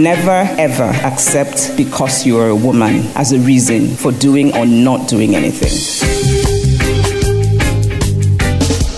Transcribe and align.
Never 0.00 0.48
ever 0.56 0.90
accept 1.04 1.76
because 1.76 2.24
you 2.24 2.38
are 2.38 2.48
a 2.48 2.54
woman 2.54 3.02
as 3.16 3.34
a 3.34 3.38
reason 3.38 3.86
for 3.86 4.10
doing 4.10 4.50
or 4.56 4.64
not 4.64 5.06
doing 5.10 5.36
anything. 5.36 5.68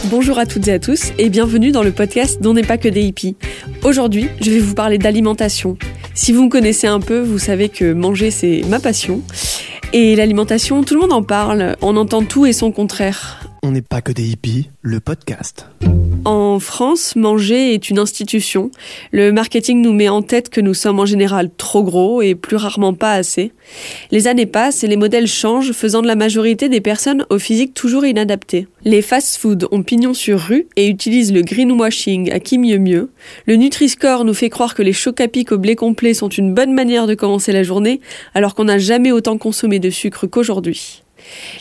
Bonjour 0.05 0.39
à 0.39 0.47
toutes 0.47 0.69
et 0.69 0.73
à 0.75 0.79
tous 0.79 1.11
et 1.19 1.29
bienvenue 1.29 1.73
dans 1.73 1.83
le 1.83 1.91
podcast 1.91 2.41
dont 2.41 2.55
n'est 2.55 2.63
pas 2.63 2.79
que 2.79 2.89
des 2.89 3.03
hippies. 3.03 3.35
Aujourd'hui, 3.83 4.29
je 4.41 4.53
vais 4.53 4.61
vous 4.61 4.75
parler 4.75 4.99
d'alimentation. 4.99 5.77
Si 6.15 6.31
vous 6.31 6.45
me 6.45 6.49
connaissez 6.49 6.87
un 6.87 7.01
peu, 7.01 7.19
vous 7.19 7.41
savez 7.41 7.69
que 7.69 7.93
manger 7.93 8.31
c'est 8.31 8.63
ma 8.69 8.79
passion. 8.79 9.23
Et 9.93 10.15
l'alimentation, 10.15 10.85
tout 10.85 10.95
le 10.95 11.01
monde 11.01 11.13
en 11.13 11.25
parle, 11.25 11.75
on 11.83 11.97
entend 11.97 12.23
tout 12.23 12.47
et 12.47 12.53
son 12.53 12.71
contraire. 12.71 13.42
On 13.65 13.71
n'est 13.71 13.81
pas 13.81 14.03
que 14.03 14.11
des 14.11 14.29
hippies. 14.29 14.71
Le 14.81 14.99
podcast. 14.99 15.67
En 16.25 16.59
France, 16.59 17.15
manger 17.15 17.75
est 17.75 17.91
une 17.91 18.01
institution. 18.01 18.73
Le 19.13 19.31
marketing 19.31 19.81
nous 19.81 19.93
met 19.93 20.09
en 20.09 20.21
tête 20.21 20.49
que 20.49 20.61
nous 20.61 20.75
sommes 20.75 20.99
en 20.99 21.07
général 21.07 21.49
trop 21.57 21.85
gros 21.85 22.23
et 22.23 22.35
plus 22.35 22.57
rarement 22.57 22.93
pas 22.93 23.13
assez. 23.13 23.53
Les 24.11 24.27
années 24.27 24.47
passent 24.47 24.83
et 24.83 24.89
les 24.89 24.97
modèles 24.97 25.29
changent, 25.29 25.71
faisant 25.71 26.03
de 26.03 26.09
la 26.09 26.17
majorité 26.17 26.69
des 26.69 26.81
personnes 26.81 27.25
au 27.31 27.39
physique 27.39 27.73
toujours 27.73 28.05
inadapté. 28.05 28.67
Les 28.85 29.01
fast-foods 29.01 29.69
ont 29.71 29.85
pignon 29.85 30.13
sur 30.13 30.41
rue 30.41 30.67
et 30.75 30.89
utilisent 30.89 31.33
le 31.33 31.43
greenwashing 31.43 32.33
à 32.33 32.41
qui 32.41 32.59
mieux 32.59 32.79
mieux. 32.79 33.11
Le 33.47 33.55
Nutri-Score 33.55 34.25
nous 34.25 34.35
fait 34.35 34.51
croire 34.51 34.75
que 34.75 34.83
les 34.83 34.93
chocs 34.93 35.21
à 35.21 35.29
pic 35.29 35.53
au 35.53 35.59
blé 35.59 35.77
complet 35.77 36.15
sont 36.15 36.29
une 36.29 36.53
bonne 36.53 36.73
manière 36.73 37.07
de 37.07 37.15
commencer 37.15 37.53
la 37.53 37.63
journée, 37.63 38.01
alors 38.35 38.57
qu'on 38.57 38.65
n'a 38.65 38.79
jamais 38.79 39.13
autant 39.13 39.39
consommé 39.39 39.79
de 39.79 39.91
sucre 39.91 40.27
qu'aujourd'hui. 40.27 41.02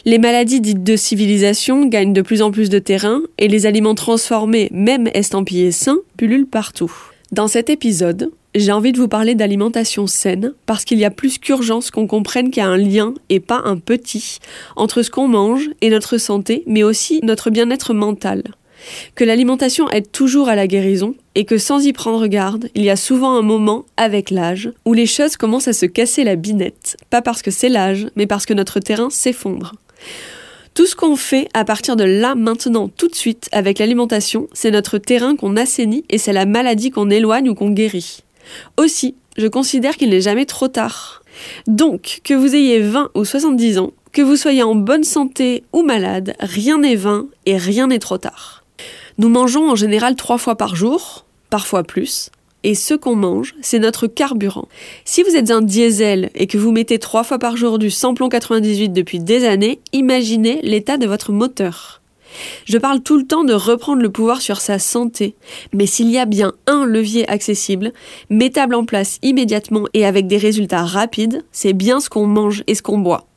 Les 0.06 0.18
maladies 0.18 0.62
dites 0.62 0.84
de 0.84 0.96
civilisation 0.96 1.86
gagnent 1.86 2.14
de 2.14 2.22
plus 2.22 2.42
en 2.42 2.52
plus 2.52 2.70
de 2.70 2.80
terrain 2.80 3.22
et 3.38 3.48
les 3.48 3.66
aliments 3.66 3.96
transformés, 3.96 4.70
même 4.72 5.10
estampillés 5.14 5.72
sains, 5.72 6.00
pullulent 6.18 6.48
partout. 6.48 6.92
Dans 7.32 7.48
cet 7.48 7.70
épisode, 7.70 8.32
j'ai 8.56 8.74
envie 8.74 8.92
de 8.92 8.98
vous 8.98 9.08
parler 9.08 9.36
d'alimentation 9.36 10.08
saine 10.08 10.54
parce 10.66 10.84
qu'il 10.84 11.00
y 11.00 11.06
a 11.06 11.12
plus 11.12 11.38
qu'urgence 11.38 11.92
qu'on 11.92 12.08
comprenne 12.08 12.52
qu'il 12.52 12.62
y 12.62 12.66
a 12.66 12.70
un 12.70 12.78
lien, 12.78 13.14
et 13.30 13.40
pas 13.40 13.62
un 13.64 13.78
petit, 13.78 14.40
entre 14.76 15.02
ce 15.02 15.10
qu'on 15.10 15.28
mange 15.28 15.70
et 15.80 15.90
notre 15.90 16.18
santé, 16.18 16.64
mais 16.68 16.84
aussi 16.84 17.22
notre 17.24 17.50
bien-être 17.50 17.94
mental. 17.94 18.44
Que 19.16 19.24
l'alimentation 19.24 19.90
aide 19.90 20.12
toujours 20.12 20.50
à 20.50 20.56
la 20.56 20.68
guérison 20.68 21.16
et 21.36 21.46
que 21.46 21.58
sans 21.58 21.86
y 21.86 21.94
prendre 21.94 22.28
garde, 22.28 22.70
il 22.76 22.84
y 22.84 22.90
a 22.90 22.96
souvent 22.96 23.38
un 23.38 23.42
moment, 23.42 23.86
avec 23.98 24.32
l'âge, 24.32 24.72
où 24.86 24.94
les 24.94 25.06
choses 25.06 25.38
commencent 25.38 25.68
à 25.68 25.74
se 25.74 25.86
casser 25.86 26.24
la 26.24 26.36
binette, 26.36 26.98
pas 27.10 27.22
parce 27.22 27.42
que 27.42 27.52
c'est 27.52 27.70
l'âge, 27.70 28.08
mais 28.16 28.28
parce 28.28 28.46
que 28.46 28.54
notre 28.54 28.80
terrain 28.80 29.10
s'effondre. 29.10 29.74
Tout 30.74 30.86
ce 30.86 30.96
qu'on 30.96 31.18
fait 31.18 31.50
à 31.54 31.66
partir 31.66 31.98
de 31.98 32.06
là, 32.06 32.34
maintenant, 32.34 32.88
tout 32.88 33.10
de 33.10 33.16
suite, 33.16 33.50
avec 33.52 33.78
l'alimentation, 33.78 34.48
c'est 34.54 34.72
notre 34.72 34.98
terrain 34.98 35.36
qu'on 35.36 35.58
assainit 35.58 36.06
et 36.10 36.18
c'est 36.18 36.32
la 36.32 36.46
maladie 36.46 36.92
qu'on 36.92 37.10
éloigne 37.10 37.50
ou 37.50 37.56
qu'on 37.56 37.72
guérit. 37.72 38.24
Aussi, 38.78 39.16
je 39.38 39.48
considère 39.48 39.98
qu'il 39.98 40.10
n'est 40.10 40.22
jamais 40.22 40.46
trop 40.46 40.70
tard. 40.70 41.24
Donc, 41.68 42.22
que 42.24 42.34
vous 42.34 42.56
ayez 42.56 42.80
20 42.80 43.12
ou 43.16 43.26
70 43.26 43.80
ans, 43.80 43.92
que 44.12 44.22
vous 44.22 44.36
soyez 44.36 44.64
en 44.64 44.76
bonne 44.76 45.04
santé 45.04 45.64
ou 45.74 45.84
malade, 45.84 46.36
rien 46.40 46.80
n'est 46.80 46.96
vain 46.96 47.28
et 47.46 47.58
rien 47.58 47.88
n'est 47.88 48.00
trop 48.00 48.18
tard. 48.18 48.61
Nous 49.22 49.30
mangeons 49.30 49.70
en 49.70 49.76
général 49.76 50.16
trois 50.16 50.40
fois 50.40 50.56
par 50.56 50.76
jour, 50.76 51.28
parfois 51.52 51.84
plus, 51.84 52.32
et 52.64 52.74
ce 52.74 52.96
qu'on 52.96 53.16
mange, 53.16 53.54
c'est 53.62 53.78
notre 53.78 54.08
carburant. 54.08 54.68
Si 55.06 55.22
vous 55.22 55.36
êtes 55.36 55.52
un 55.52 55.62
diesel 55.62 56.32
et 56.34 56.48
que 56.48 56.58
vous 56.58 56.72
mettez 56.72 56.98
trois 56.98 57.24
fois 57.24 57.38
par 57.38 57.56
jour 57.56 57.78
du 57.78 57.92
samplon 57.92 58.30
98 58.30 58.90
depuis 58.90 59.20
des 59.20 59.46
années, 59.46 59.80
imaginez 59.94 60.60
l'état 60.64 60.98
de 60.98 61.06
votre 61.06 61.32
moteur. 61.34 62.02
Je 62.66 62.80
parle 62.80 63.02
tout 63.02 63.16
le 63.16 63.28
temps 63.28 63.44
de 63.44 63.54
reprendre 63.54 64.02
le 64.02 64.12
pouvoir 64.12 64.42
sur 64.42 64.60
sa 64.60 64.80
santé, 64.80 65.36
mais 65.72 65.86
s'il 65.86 66.10
y 66.10 66.18
a 66.18 66.26
bien 66.26 66.54
un 66.66 66.86
levier 66.86 67.30
accessible, 67.30 67.94
mettable 68.32 68.74
en 68.74 68.86
place 68.86 69.20
immédiatement 69.22 69.84
et 69.94 70.04
avec 70.04 70.26
des 70.26 70.38
résultats 70.38 70.84
rapides, 70.84 71.46
c'est 71.52 71.74
bien 71.74 72.00
ce 72.00 72.10
qu'on 72.10 72.26
mange 72.26 72.64
et 72.66 72.74
ce 72.74 72.82
qu'on 72.82 72.98
boit. 72.98 73.28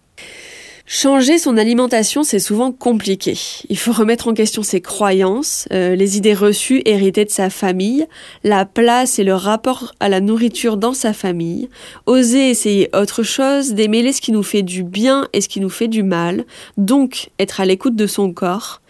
Changer 0.86 1.38
son 1.38 1.56
alimentation, 1.56 2.24
c'est 2.24 2.38
souvent 2.38 2.70
compliqué. 2.70 3.38
Il 3.70 3.78
faut 3.78 3.92
remettre 3.92 4.28
en 4.28 4.34
question 4.34 4.62
ses 4.62 4.82
croyances, 4.82 5.66
euh, 5.72 5.94
les 5.94 6.18
idées 6.18 6.34
reçues 6.34 6.82
héritées 6.84 7.24
de 7.24 7.30
sa 7.30 7.48
famille, 7.48 8.06
la 8.42 8.66
place 8.66 9.18
et 9.18 9.24
le 9.24 9.34
rapport 9.34 9.94
à 9.98 10.10
la 10.10 10.20
nourriture 10.20 10.76
dans 10.76 10.92
sa 10.92 11.14
famille, 11.14 11.70
oser 12.04 12.50
essayer 12.50 12.90
autre 12.94 13.22
chose, 13.22 13.72
démêler 13.72 14.12
ce 14.12 14.20
qui 14.20 14.30
nous 14.30 14.42
fait 14.42 14.60
du 14.60 14.82
bien 14.82 15.26
et 15.32 15.40
ce 15.40 15.48
qui 15.48 15.60
nous 15.60 15.70
fait 15.70 15.88
du 15.88 16.02
mal, 16.02 16.44
donc 16.76 17.30
être 17.38 17.62
à 17.62 17.64
l'écoute 17.64 17.96
de 17.96 18.06
son 18.06 18.34
corps, 18.34 18.82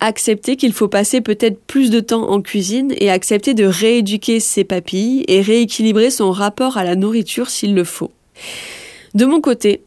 accepter 0.00 0.56
qu'il 0.56 0.72
faut 0.72 0.88
passer 0.88 1.20
peut-être 1.20 1.60
plus 1.66 1.90
de 1.90 2.00
temps 2.00 2.30
en 2.30 2.40
cuisine 2.40 2.94
et 2.96 3.10
accepter 3.10 3.52
de 3.52 3.66
rééduquer 3.66 4.40
ses 4.40 4.64
papilles 4.64 5.26
et 5.28 5.42
rééquilibrer 5.42 6.10
son 6.10 6.30
rapport 6.30 6.78
à 6.78 6.84
la 6.84 6.96
nourriture 6.96 7.50
s'il 7.50 7.74
le 7.74 7.84
faut. 7.84 8.10
De 9.14 9.26
mon 9.26 9.42
côté, 9.42 9.82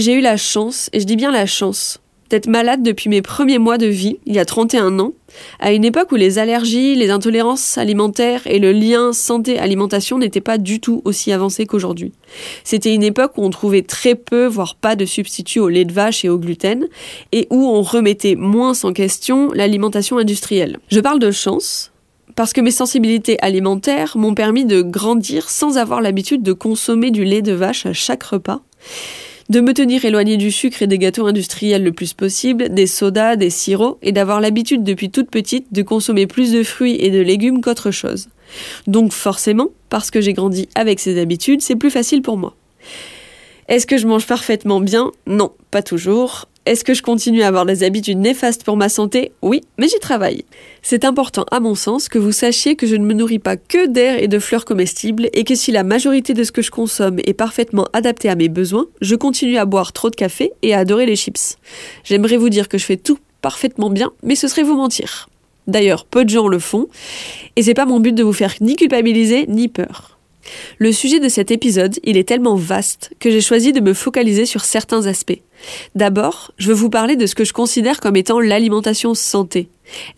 j'ai 0.00 0.14
eu 0.14 0.20
la 0.20 0.36
chance, 0.36 0.90
et 0.92 1.00
je 1.00 1.04
dis 1.04 1.16
bien 1.16 1.30
la 1.30 1.46
chance, 1.46 2.00
d'être 2.30 2.46
malade 2.46 2.82
depuis 2.82 3.08
mes 3.08 3.22
premiers 3.22 3.58
mois 3.58 3.78
de 3.78 3.86
vie, 3.86 4.18
il 4.26 4.34
y 4.34 4.38
a 4.38 4.44
31 4.44 4.98
ans, 4.98 5.12
à 5.60 5.72
une 5.72 5.84
époque 5.84 6.10
où 6.12 6.16
les 6.16 6.38
allergies, 6.38 6.94
les 6.94 7.10
intolérances 7.10 7.78
alimentaires 7.78 8.42
et 8.46 8.58
le 8.58 8.72
lien 8.72 9.12
santé-alimentation 9.12 10.18
n'étaient 10.18 10.40
pas 10.40 10.58
du 10.58 10.80
tout 10.80 11.02
aussi 11.04 11.32
avancés 11.32 11.66
qu'aujourd'hui. 11.66 12.12
C'était 12.64 12.94
une 12.94 13.02
époque 13.02 13.36
où 13.36 13.42
on 13.44 13.50
trouvait 13.50 13.82
très 13.82 14.14
peu, 14.14 14.46
voire 14.46 14.74
pas 14.76 14.96
de 14.96 15.04
substituts 15.04 15.60
au 15.60 15.68
lait 15.68 15.84
de 15.84 15.92
vache 15.92 16.24
et 16.24 16.28
au 16.28 16.38
gluten, 16.38 16.88
et 17.32 17.46
où 17.50 17.68
on 17.68 17.82
remettait 17.82 18.36
moins 18.36 18.72
en 18.84 18.92
question 18.92 19.52
l'alimentation 19.52 20.18
industrielle. 20.18 20.78
Je 20.88 21.00
parle 21.00 21.18
de 21.18 21.30
chance, 21.30 21.92
parce 22.36 22.52
que 22.52 22.60
mes 22.60 22.70
sensibilités 22.70 23.38
alimentaires 23.42 24.16
m'ont 24.16 24.34
permis 24.34 24.64
de 24.64 24.82
grandir 24.82 25.50
sans 25.50 25.78
avoir 25.78 26.00
l'habitude 26.00 26.42
de 26.42 26.52
consommer 26.52 27.10
du 27.10 27.24
lait 27.24 27.42
de 27.42 27.52
vache 27.52 27.86
à 27.86 27.92
chaque 27.92 28.24
repas 28.24 28.62
de 29.48 29.60
me 29.60 29.74
tenir 29.74 30.04
éloigné 30.04 30.36
du 30.36 30.50
sucre 30.50 30.82
et 30.82 30.86
des 30.86 30.98
gâteaux 30.98 31.26
industriels 31.26 31.84
le 31.84 31.92
plus 31.92 32.12
possible, 32.14 32.72
des 32.72 32.86
sodas, 32.86 33.36
des 33.36 33.50
sirops, 33.50 33.98
et 34.02 34.12
d'avoir 34.12 34.40
l'habitude 34.40 34.82
depuis 34.82 35.10
toute 35.10 35.30
petite 35.30 35.72
de 35.72 35.82
consommer 35.82 36.26
plus 36.26 36.52
de 36.52 36.62
fruits 36.62 36.96
et 36.98 37.10
de 37.10 37.20
légumes 37.20 37.60
qu'autre 37.60 37.90
chose. 37.90 38.28
Donc 38.86 39.12
forcément, 39.12 39.68
parce 39.90 40.10
que 40.10 40.20
j'ai 40.20 40.32
grandi 40.32 40.68
avec 40.74 41.00
ces 41.00 41.20
habitudes, 41.20 41.62
c'est 41.62 41.76
plus 41.76 41.90
facile 41.90 42.22
pour 42.22 42.36
moi. 42.36 42.54
Est-ce 43.68 43.86
que 43.86 43.96
je 43.96 44.06
mange 44.06 44.26
parfaitement 44.26 44.80
bien? 44.80 45.10
Non, 45.26 45.52
pas 45.70 45.82
toujours. 45.82 46.48
Est-ce 46.66 46.82
que 46.82 46.94
je 46.94 47.02
continue 47.02 47.42
à 47.42 47.48
avoir 47.48 47.66
des 47.66 47.84
habitudes 47.84 48.16
néfastes 48.16 48.64
pour 48.64 48.78
ma 48.78 48.88
santé? 48.88 49.32
Oui, 49.42 49.60
mais 49.76 49.86
j'y 49.86 49.98
travaille. 49.98 50.46
C'est 50.80 51.04
important, 51.04 51.44
à 51.50 51.60
mon 51.60 51.74
sens, 51.74 52.08
que 52.08 52.18
vous 52.18 52.32
sachiez 52.32 52.74
que 52.74 52.86
je 52.86 52.96
ne 52.96 53.04
me 53.04 53.12
nourris 53.12 53.38
pas 53.38 53.58
que 53.58 53.86
d'air 53.86 54.22
et 54.22 54.28
de 54.28 54.38
fleurs 54.38 54.64
comestibles 54.64 55.28
et 55.34 55.44
que 55.44 55.54
si 55.54 55.72
la 55.72 55.84
majorité 55.84 56.32
de 56.32 56.42
ce 56.42 56.52
que 56.52 56.62
je 56.62 56.70
consomme 56.70 57.18
est 57.26 57.34
parfaitement 57.34 57.86
adapté 57.92 58.30
à 58.30 58.34
mes 58.34 58.48
besoins, 58.48 58.86
je 59.02 59.14
continue 59.14 59.58
à 59.58 59.66
boire 59.66 59.92
trop 59.92 60.08
de 60.08 60.16
café 60.16 60.52
et 60.62 60.72
à 60.72 60.78
adorer 60.78 61.04
les 61.04 61.16
chips. 61.16 61.58
J'aimerais 62.02 62.38
vous 62.38 62.48
dire 62.48 62.70
que 62.70 62.78
je 62.78 62.86
fais 62.86 62.96
tout 62.96 63.18
parfaitement 63.42 63.90
bien, 63.90 64.12
mais 64.22 64.34
ce 64.34 64.48
serait 64.48 64.62
vous 64.62 64.76
mentir. 64.76 65.28
D'ailleurs, 65.66 66.06
peu 66.06 66.24
de 66.24 66.30
gens 66.30 66.48
le 66.48 66.58
font, 66.58 66.88
et 67.56 67.62
c'est 67.62 67.74
pas 67.74 67.84
mon 67.84 68.00
but 68.00 68.14
de 68.14 68.22
vous 68.22 68.32
faire 68.32 68.54
ni 68.62 68.74
culpabiliser 68.74 69.44
ni 69.48 69.68
peur. 69.68 70.18
Le 70.78 70.92
sujet 70.92 71.20
de 71.20 71.28
cet 71.28 71.50
épisode, 71.50 71.98
il 72.04 72.16
est 72.16 72.28
tellement 72.28 72.56
vaste 72.56 73.12
que 73.18 73.30
j'ai 73.30 73.40
choisi 73.40 73.72
de 73.72 73.80
me 73.80 73.94
focaliser 73.94 74.46
sur 74.46 74.64
certains 74.64 75.06
aspects. 75.06 75.40
D'abord, 75.94 76.52
je 76.58 76.68
veux 76.68 76.74
vous 76.74 76.90
parler 76.90 77.16
de 77.16 77.26
ce 77.26 77.34
que 77.34 77.44
je 77.44 77.52
considère 77.52 78.00
comme 78.00 78.16
étant 78.16 78.40
l'alimentation 78.40 79.14
santé, 79.14 79.68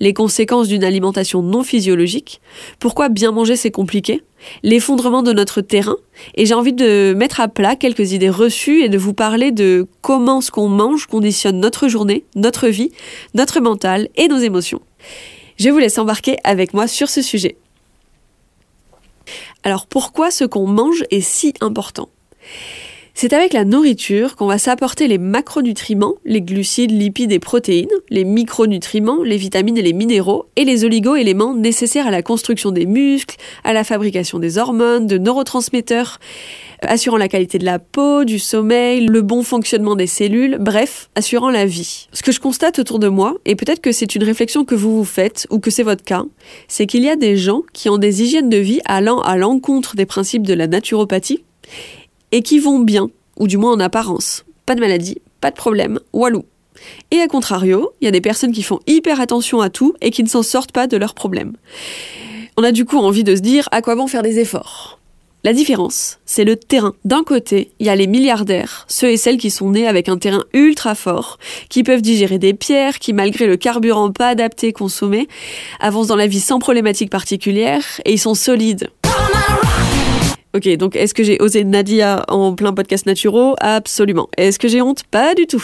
les 0.00 0.12
conséquences 0.12 0.68
d'une 0.68 0.84
alimentation 0.84 1.42
non 1.42 1.62
physiologique, 1.62 2.40
pourquoi 2.78 3.08
bien 3.08 3.32
manger 3.32 3.56
c'est 3.56 3.70
compliqué, 3.70 4.22
l'effondrement 4.62 5.22
de 5.22 5.32
notre 5.32 5.60
terrain, 5.60 5.96
et 6.34 6.46
j'ai 6.46 6.54
envie 6.54 6.72
de 6.72 7.14
mettre 7.16 7.40
à 7.40 7.48
plat 7.48 7.76
quelques 7.76 8.12
idées 8.12 8.30
reçues 8.30 8.82
et 8.82 8.88
de 8.88 8.98
vous 8.98 9.14
parler 9.14 9.52
de 9.52 9.86
comment 10.02 10.40
ce 10.40 10.50
qu'on 10.50 10.68
mange 10.68 11.06
conditionne 11.06 11.60
notre 11.60 11.88
journée, 11.88 12.24
notre 12.34 12.68
vie, 12.68 12.92
notre 13.34 13.60
mental 13.60 14.08
et 14.16 14.28
nos 14.28 14.38
émotions. 14.38 14.80
Je 15.58 15.70
vous 15.70 15.78
laisse 15.78 15.98
embarquer 15.98 16.36
avec 16.44 16.74
moi 16.74 16.86
sur 16.86 17.08
ce 17.08 17.22
sujet. 17.22 17.56
Alors 19.62 19.86
pourquoi 19.86 20.30
ce 20.30 20.44
qu'on 20.44 20.66
mange 20.66 21.04
est 21.10 21.20
si 21.20 21.54
important? 21.60 22.08
C'est 23.18 23.32
avec 23.32 23.54
la 23.54 23.64
nourriture 23.64 24.36
qu'on 24.36 24.46
va 24.46 24.58
s'apporter 24.58 25.08
les 25.08 25.16
macronutriments, 25.16 26.16
les 26.26 26.42
glucides, 26.42 26.90
lipides 26.90 27.32
et 27.32 27.38
protéines, 27.38 27.88
les 28.10 28.24
micronutriments, 28.24 29.22
les 29.22 29.38
vitamines 29.38 29.78
et 29.78 29.82
les 29.82 29.94
minéraux, 29.94 30.44
et 30.54 30.66
les 30.66 30.84
oligo-éléments 30.84 31.54
nécessaires 31.54 32.06
à 32.06 32.10
la 32.10 32.20
construction 32.20 32.72
des 32.72 32.84
muscles, 32.84 33.36
à 33.64 33.72
la 33.72 33.84
fabrication 33.84 34.38
des 34.38 34.58
hormones, 34.58 35.06
de 35.06 35.16
neurotransmetteurs, 35.16 36.20
assurant 36.82 37.16
la 37.16 37.28
qualité 37.28 37.56
de 37.56 37.64
la 37.64 37.78
peau, 37.78 38.24
du 38.24 38.38
sommeil, 38.38 39.06
le 39.06 39.22
bon 39.22 39.42
fonctionnement 39.42 39.96
des 39.96 40.06
cellules, 40.06 40.58
bref, 40.60 41.08
assurant 41.14 41.48
la 41.48 41.64
vie. 41.64 42.08
Ce 42.12 42.22
que 42.22 42.32
je 42.32 42.40
constate 42.40 42.78
autour 42.80 42.98
de 42.98 43.08
moi, 43.08 43.38
et 43.46 43.56
peut-être 43.56 43.80
que 43.80 43.92
c'est 43.92 44.14
une 44.14 44.24
réflexion 44.24 44.66
que 44.66 44.74
vous 44.74 44.94
vous 44.94 45.06
faites, 45.06 45.46
ou 45.48 45.58
que 45.58 45.70
c'est 45.70 45.82
votre 45.82 46.04
cas, 46.04 46.26
c'est 46.68 46.84
qu'il 46.84 47.02
y 47.02 47.08
a 47.08 47.16
des 47.16 47.38
gens 47.38 47.62
qui 47.72 47.88
ont 47.88 47.96
des 47.96 48.22
hygiènes 48.22 48.50
de 48.50 48.58
vie 48.58 48.82
allant 48.84 49.22
à 49.22 49.38
l'encontre 49.38 49.96
des 49.96 50.04
principes 50.04 50.46
de 50.46 50.52
la 50.52 50.66
naturopathie, 50.66 51.44
et 52.32 52.42
qui 52.42 52.58
vont 52.58 52.80
bien, 52.80 53.10
ou 53.38 53.46
du 53.46 53.56
moins 53.56 53.72
en 53.72 53.80
apparence. 53.80 54.44
Pas 54.64 54.74
de 54.74 54.80
maladie, 54.80 55.18
pas 55.40 55.50
de 55.50 55.56
problème, 55.56 56.00
walou. 56.12 56.44
Et 57.10 57.20
à 57.20 57.28
contrario, 57.28 57.92
il 58.00 58.04
y 58.04 58.08
a 58.08 58.12
des 58.12 58.20
personnes 58.20 58.52
qui 58.52 58.62
font 58.62 58.80
hyper 58.86 59.20
attention 59.20 59.60
à 59.60 59.70
tout 59.70 59.94
et 60.00 60.10
qui 60.10 60.22
ne 60.22 60.28
s'en 60.28 60.42
sortent 60.42 60.72
pas 60.72 60.86
de 60.86 60.96
leurs 60.96 61.14
problèmes. 61.14 61.54
On 62.56 62.62
a 62.64 62.72
du 62.72 62.84
coup 62.84 62.98
envie 62.98 63.24
de 63.24 63.36
se 63.36 63.40
dire 63.40 63.68
à 63.70 63.82
quoi 63.82 63.96
bon 63.96 64.06
faire 64.06 64.22
des 64.22 64.38
efforts? 64.38 64.98
La 65.44 65.52
différence, 65.52 66.18
c'est 66.24 66.42
le 66.42 66.56
terrain. 66.56 66.94
D'un 67.04 67.22
côté, 67.22 67.70
il 67.78 67.86
y 67.86 67.88
a 67.88 67.94
les 67.94 68.08
milliardaires, 68.08 68.84
ceux 68.88 69.10
et 69.10 69.16
celles 69.16 69.36
qui 69.36 69.50
sont 69.50 69.70
nés 69.70 69.86
avec 69.86 70.08
un 70.08 70.18
terrain 70.18 70.42
ultra 70.52 70.96
fort, 70.96 71.38
qui 71.68 71.84
peuvent 71.84 72.02
digérer 72.02 72.38
des 72.38 72.52
pierres, 72.52 72.98
qui 72.98 73.12
malgré 73.12 73.46
le 73.46 73.56
carburant 73.56 74.10
pas 74.10 74.26
adapté 74.26 74.72
consommé, 74.72 75.28
avancent 75.78 76.08
dans 76.08 76.16
la 76.16 76.26
vie 76.26 76.40
sans 76.40 76.58
problématique 76.58 77.10
particulière 77.10 77.84
et 78.04 78.14
ils 78.14 78.18
sont 78.18 78.34
solides. 78.34 78.90
Ok, 80.56 80.66
donc 80.78 80.96
est-ce 80.96 81.12
que 81.12 81.22
j'ai 81.22 81.36
osé 81.42 81.64
Nadia 81.64 82.24
en 82.28 82.54
plein 82.54 82.72
podcast 82.72 83.04
naturaux 83.04 83.56
Absolument. 83.60 84.30
Est-ce 84.38 84.58
que 84.58 84.68
j'ai 84.68 84.80
honte? 84.80 85.04
Pas 85.04 85.34
du 85.34 85.46
tout. 85.46 85.62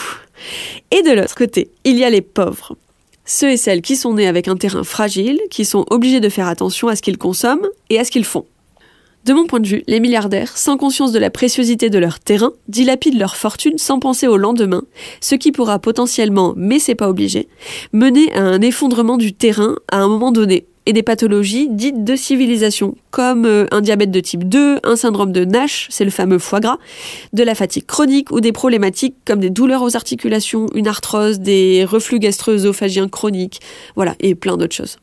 Et 0.91 1.01
de 1.01 1.09
l'autre 1.09 1.33
côté, 1.33 1.71
il 1.83 1.97
y 1.97 2.03
a 2.03 2.11
les 2.11 2.21
pauvres. 2.21 2.77
Ceux 3.25 3.49
et 3.49 3.57
celles 3.57 3.81
qui 3.81 3.95
sont 3.95 4.13
nés 4.13 4.27
avec 4.27 4.47
un 4.47 4.55
terrain 4.55 4.83
fragile, 4.83 5.39
qui 5.49 5.65
sont 5.65 5.87
obligés 5.89 6.19
de 6.19 6.29
faire 6.29 6.47
attention 6.47 6.89
à 6.89 6.95
ce 6.95 7.01
qu'ils 7.01 7.17
consomment 7.17 7.67
et 7.89 7.97
à 7.97 8.03
ce 8.03 8.11
qu'ils 8.11 8.23
font. 8.23 8.45
De 9.25 9.33
mon 9.33 9.47
point 9.47 9.61
de 9.61 9.67
vue, 9.67 9.83
les 9.87 9.99
milliardaires, 9.99 10.55
sans 10.55 10.77
conscience 10.77 11.11
de 11.11 11.17
la 11.17 11.31
préciosité 11.31 11.89
de 11.89 11.97
leur 11.97 12.19
terrain, 12.19 12.51
dilapident 12.67 13.17
leur 13.17 13.35
fortune 13.35 13.79
sans 13.79 13.97
penser 13.97 14.27
au 14.27 14.37
lendemain, 14.37 14.83
ce 15.21 15.33
qui 15.33 15.51
pourra 15.51 15.79
potentiellement, 15.79 16.53
mais 16.55 16.77
c'est 16.77 16.93
pas 16.93 17.09
obligé, 17.09 17.47
mener 17.93 18.31
à 18.33 18.41
un 18.41 18.61
effondrement 18.61 19.17
du 19.17 19.33
terrain 19.33 19.77
à 19.91 20.01
un 20.01 20.07
moment 20.07 20.31
donné, 20.31 20.67
et 20.85 20.93
des 20.93 21.03
pathologies 21.03 21.69
dites 21.69 22.03
de 22.03 22.15
civilisation, 22.15 22.95
comme 23.11 23.45
euh, 23.45 23.65
un 23.71 23.81
diabète 23.81 24.11
de 24.11 24.19
type 24.19 24.47
2, 24.47 24.79
un 24.83 24.95
syndrome 24.95 25.31
de 25.31 25.45
Nash, 25.45 25.87
c'est 25.89 26.05
le 26.05 26.11
fameux 26.11 26.39
foie 26.39 26.59
gras, 26.59 26.77
de 27.33 27.43
la 27.43 27.55
fatigue 27.55 27.85
chronique 27.85 28.31
ou 28.31 28.41
des 28.41 28.51
problématiques 28.51 29.15
comme 29.25 29.39
des 29.39 29.49
douleurs 29.49 29.81
aux 29.81 29.95
articulations, 29.95 30.67
une 30.75 30.87
arthrose, 30.87 31.39
des 31.39 31.85
reflux 31.85 32.19
gastro-œsophagiens 32.19 33.07
chroniques, 33.07 33.59
voilà, 33.95 34.15
et 34.19 34.35
plein 34.35 34.57
d'autres 34.57 34.75
choses. 34.75 34.97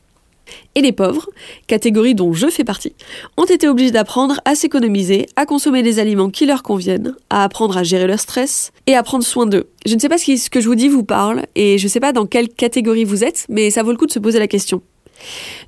Et 0.75 0.81
les 0.81 0.91
pauvres, 0.91 1.29
catégorie 1.67 2.15
dont 2.15 2.33
je 2.33 2.47
fais 2.47 2.63
partie, 2.63 2.93
ont 3.37 3.45
été 3.45 3.67
obligés 3.67 3.91
d'apprendre 3.91 4.39
à 4.45 4.55
s'économiser, 4.55 5.27
à 5.35 5.45
consommer 5.45 5.83
des 5.83 5.99
aliments 5.99 6.29
qui 6.29 6.45
leur 6.45 6.63
conviennent, 6.63 7.15
à 7.29 7.43
apprendre 7.43 7.77
à 7.77 7.83
gérer 7.83 8.07
leur 8.07 8.19
stress 8.19 8.71
et 8.87 8.95
à 8.95 9.03
prendre 9.03 9.23
soin 9.23 9.45
d'eux. 9.45 9.69
Je 9.85 9.95
ne 9.95 9.99
sais 9.99 10.09
pas 10.09 10.17
si 10.17 10.37
ce 10.37 10.49
que 10.49 10.61
je 10.61 10.67
vous 10.67 10.75
dis 10.75 10.89
vous 10.89 11.03
parle, 11.03 11.45
et 11.55 11.77
je 11.77 11.85
ne 11.85 11.89
sais 11.89 11.99
pas 11.99 12.13
dans 12.13 12.25
quelle 12.25 12.49
catégorie 12.49 13.03
vous 13.03 13.23
êtes, 13.23 13.45
mais 13.49 13.69
ça 13.69 13.83
vaut 13.83 13.91
le 13.91 13.97
coup 13.97 14.07
de 14.07 14.11
se 14.11 14.19
poser 14.19 14.39
la 14.39 14.47
question. 14.47 14.81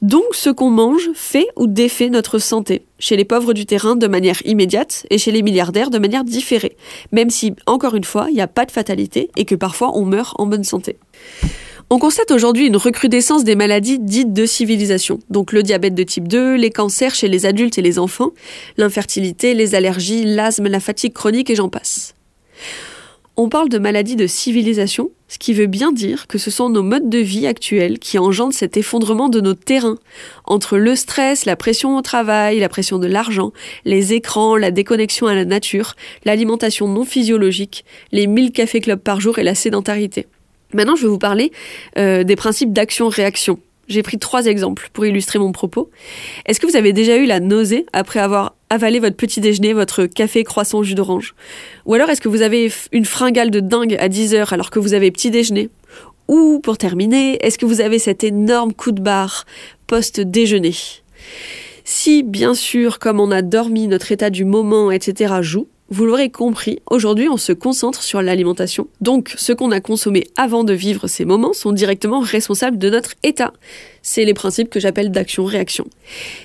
Donc 0.02 0.24
ce 0.34 0.50
qu'on 0.50 0.70
mange 0.70 1.10
fait 1.14 1.48
ou 1.56 1.68
défait 1.68 2.10
notre 2.10 2.40
santé, 2.40 2.86
chez 3.00 3.16
les 3.16 3.26
pauvres 3.26 3.54
du 3.54 3.66
terrain 3.66 3.96
de 3.96 4.08
manière 4.08 4.46
immédiate 4.46 5.06
et 5.10 5.18
chez 5.18 5.32
les 5.32 5.42
milliardaires 5.42 5.90
de 5.90 6.00
manière 6.00 6.24
différée, 6.24 6.78
même 7.12 7.30
si, 7.30 7.54
encore 7.66 7.96
une 7.96 8.04
fois, 8.04 8.28
il 8.30 8.36
n'y 8.36 8.42
a 8.42 8.48
pas 8.48 8.66
de 8.66 8.72
fatalité 8.72 9.30
et 9.38 9.46
que 9.46 9.56
parfois 9.56 9.92
on 9.98 10.06
meurt 10.06 10.36
en 10.40 10.46
bonne 10.46 10.64
santé. 10.64 10.98
On 11.90 12.00
constate 12.00 12.32
aujourd'hui 12.32 12.66
une 12.66 12.78
recrudescence 12.78 13.44
des 13.44 13.56
maladies 13.56 14.00
dites 14.00 14.34
de 14.34 14.46
civilisation, 14.46 15.20
donc 15.30 15.52
le 15.52 15.62
diabète 15.62 15.94
de 15.94 16.04
type 16.04 16.28
2, 16.28 16.56
les 16.56 16.72
cancers 16.72 17.14
chez 17.14 17.28
les 17.28 17.46
adultes 17.46 17.78
et 17.78 17.82
les 17.84 18.00
enfants, 18.00 18.32
l'infertilité, 18.78 19.54
les 19.54 19.76
allergies, 19.76 20.24
l'asthme, 20.24 20.70
la 20.70 20.80
fatigue 20.80 21.14
chronique 21.14 21.50
et 21.50 21.56
j'en 21.56 21.70
passe. 21.70 22.13
On 23.36 23.50
parle 23.50 23.68
de 23.68 23.80
maladies 23.80 24.16
de 24.16 24.28
civilisation, 24.28 25.10
ce 25.28 25.40
qui 25.40 25.54
veut 25.54 25.66
bien 25.66 25.92
dire 25.92 26.28
que 26.28 26.38
ce 26.38 26.52
sont 26.52 26.70
nos 26.70 26.84
modes 26.84 27.10
de 27.10 27.18
vie 27.18 27.48
actuels 27.48 27.98
qui 27.98 28.20
engendrent 28.20 28.54
cet 28.54 28.78
effondrement 28.78 29.28
de 29.28 29.42
nos 29.42 29.56
terrains, 29.56 29.98
entre 30.46 30.78
le 30.78 30.96
stress, 30.96 31.46
la 31.46 31.56
pression 31.56 31.98
au 31.98 32.04
travail, 32.04 32.60
la 32.60 32.70
pression 32.70 33.00
de 33.00 33.08
l'argent, 33.08 33.52
les 33.86 34.14
écrans, 34.14 34.56
la 34.56 34.70
déconnexion 34.70 35.26
à 35.26 35.34
la 35.34 35.46
nature, 35.46 35.96
l'alimentation 36.26 36.88
non 36.88 37.06
physiologique, 37.06 37.86
les 38.12 38.28
1000 38.28 38.52
cafés 38.52 38.82
clubs 38.82 39.02
par 39.02 39.20
jour 39.20 39.40
et 39.40 39.44
la 39.44 39.56
sédentarité. 39.56 40.28
Maintenant, 40.76 40.96
je 40.96 41.02
vais 41.02 41.10
vous 41.10 41.18
parler 41.18 41.52
euh, 41.98 42.24
des 42.24 42.36
principes 42.36 42.72
d'action-réaction. 42.72 43.58
J'ai 43.88 44.04
pris 44.04 44.20
trois 44.20 44.46
exemples 44.46 44.90
pour 44.94 45.08
illustrer 45.08 45.40
mon 45.40 45.52
propos. 45.52 45.90
Est-ce 46.46 46.60
que 46.60 46.68
vous 46.68 46.78
avez 46.78 46.94
déjà 46.94 47.18
eu 47.18 47.26
la 47.26 47.40
nausée 47.40 47.88
après 47.94 48.20
avoir 48.20 48.56
avalé 48.74 49.00
votre 49.00 49.16
petit 49.16 49.40
déjeuner, 49.40 49.74
votre 49.74 50.06
café, 50.06 50.44
croissant, 50.44 50.84
jus 50.84 50.96
d'orange 50.96 51.36
Ou 51.86 51.94
alors 51.94 52.10
est-ce 52.10 52.22
que 52.22 52.28
vous 52.28 52.42
avez 52.42 52.72
une 52.92 53.06
fringale 53.06 53.52
de 53.52 53.60
dingue 53.60 53.96
à 54.00 54.10
10 54.10 54.34
heures 54.34 54.54
alors 54.54 54.72
que 54.72 54.80
vous 54.80 54.94
avez 54.94 55.12
petit 55.12 55.32
déjeuner? 55.32 55.70
Ou, 56.28 56.60
pour 56.60 56.78
terminer, 56.78 57.38
est-ce 57.46 57.58
que 57.58 57.66
vous 57.66 57.82
avez 57.82 58.00
cet 58.00 58.24
énorme 58.24 58.74
coup 58.74 58.92
de 58.92 59.02
barre 59.02 59.46
post-déjeuner? 59.88 60.74
Si, 61.84 62.24
bien 62.24 62.56
sûr, 62.56 62.98
comme 62.98 63.20
on 63.20 63.30
a 63.32 63.42
dormi, 63.42 63.88
notre 63.88 64.12
état 64.12 64.30
du 64.30 64.46
moment, 64.46 64.90
etc., 64.90 65.36
joue, 65.42 65.68
vous 65.90 66.06
l'aurez 66.06 66.30
compris, 66.30 66.80
aujourd'hui 66.90 67.28
on 67.30 67.38
se 67.38 67.52
concentre 67.52 68.02
sur 68.02 68.22
l'alimentation. 68.22 68.88
Donc 69.02 69.34
ce 69.38 69.54
qu'on 69.54 69.70
a 69.72 69.82
consommé 69.82 70.28
avant 70.38 70.64
de 70.64 70.74
vivre 70.74 71.08
ces 71.08 71.26
moments 71.26 71.54
sont 71.54 71.72
directement 71.72 72.20
responsables 72.20 72.78
de 72.78 72.90
notre 72.90 73.12
état. 73.22 73.54
C'est 74.02 74.26
les 74.26 74.34
principes 74.34 74.70
que 74.70 74.80
j'appelle 74.80 75.12
d'action-réaction. 75.12 75.86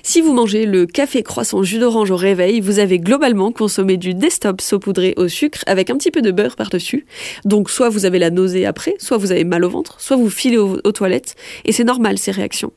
Si 0.03 0.21
vous 0.21 0.33
mangez 0.33 0.67
le 0.67 0.87
café 0.87 1.23
croissant 1.23 1.63
jus 1.63 1.79
d'orange 1.79 2.11
au 2.11 2.17
réveil, 2.17 2.61
vous 2.61 2.79
avez 2.79 2.99
globalement 2.99 3.51
consommé 3.51 3.97
du 3.97 4.13
desktop 4.13 4.61
saupoudré 4.61 5.15
au 5.17 5.29
sucre 5.29 5.65
avec 5.67 5.89
un 5.89 5.97
petit 5.97 6.11
peu 6.11 6.21
de 6.21 6.31
beurre 6.31 6.57
par-dessus. 6.57 7.07
Donc 7.45 7.71
soit 7.71 7.89
vous 7.89 8.05
avez 8.05 8.19
la 8.19 8.31
nausée 8.31 8.67
après, 8.67 8.97
soit 8.99 9.17
vous 9.17 9.33
avez 9.33 9.45
mal 9.45 9.65
au 9.65 9.71
ventre, 9.71 10.01
soit 10.01 10.17
vous 10.17 10.31
filez 10.31 10.59
aux, 10.59 10.79
aux 10.85 10.93
toilettes, 10.93 11.37
et 11.65 11.73
c'est 11.73 11.85
normal 11.85 12.19
ces 12.19 12.33
réactions. 12.33 12.73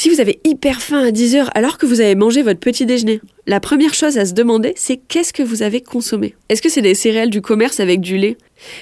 Si 0.00 0.08
vous 0.08 0.20
avez 0.20 0.38
hyper 0.44 0.80
faim 0.80 1.02
à 1.02 1.10
10 1.10 1.34
heures 1.34 1.50
alors 1.56 1.76
que 1.76 1.84
vous 1.84 2.00
avez 2.00 2.14
mangé 2.14 2.42
votre 2.44 2.60
petit 2.60 2.86
déjeuner, 2.86 3.20
la 3.48 3.58
première 3.58 3.94
chose 3.94 4.16
à 4.16 4.26
se 4.26 4.32
demander, 4.32 4.72
c'est 4.76 4.96
qu'est-ce 4.96 5.32
que 5.32 5.42
vous 5.42 5.64
avez 5.64 5.80
consommé? 5.80 6.36
Est-ce 6.48 6.62
que 6.62 6.68
c'est 6.68 6.82
des 6.82 6.94
céréales 6.94 7.30
du 7.30 7.42
commerce 7.42 7.80
avec 7.80 8.00
du 8.00 8.16
lait? 8.16 8.36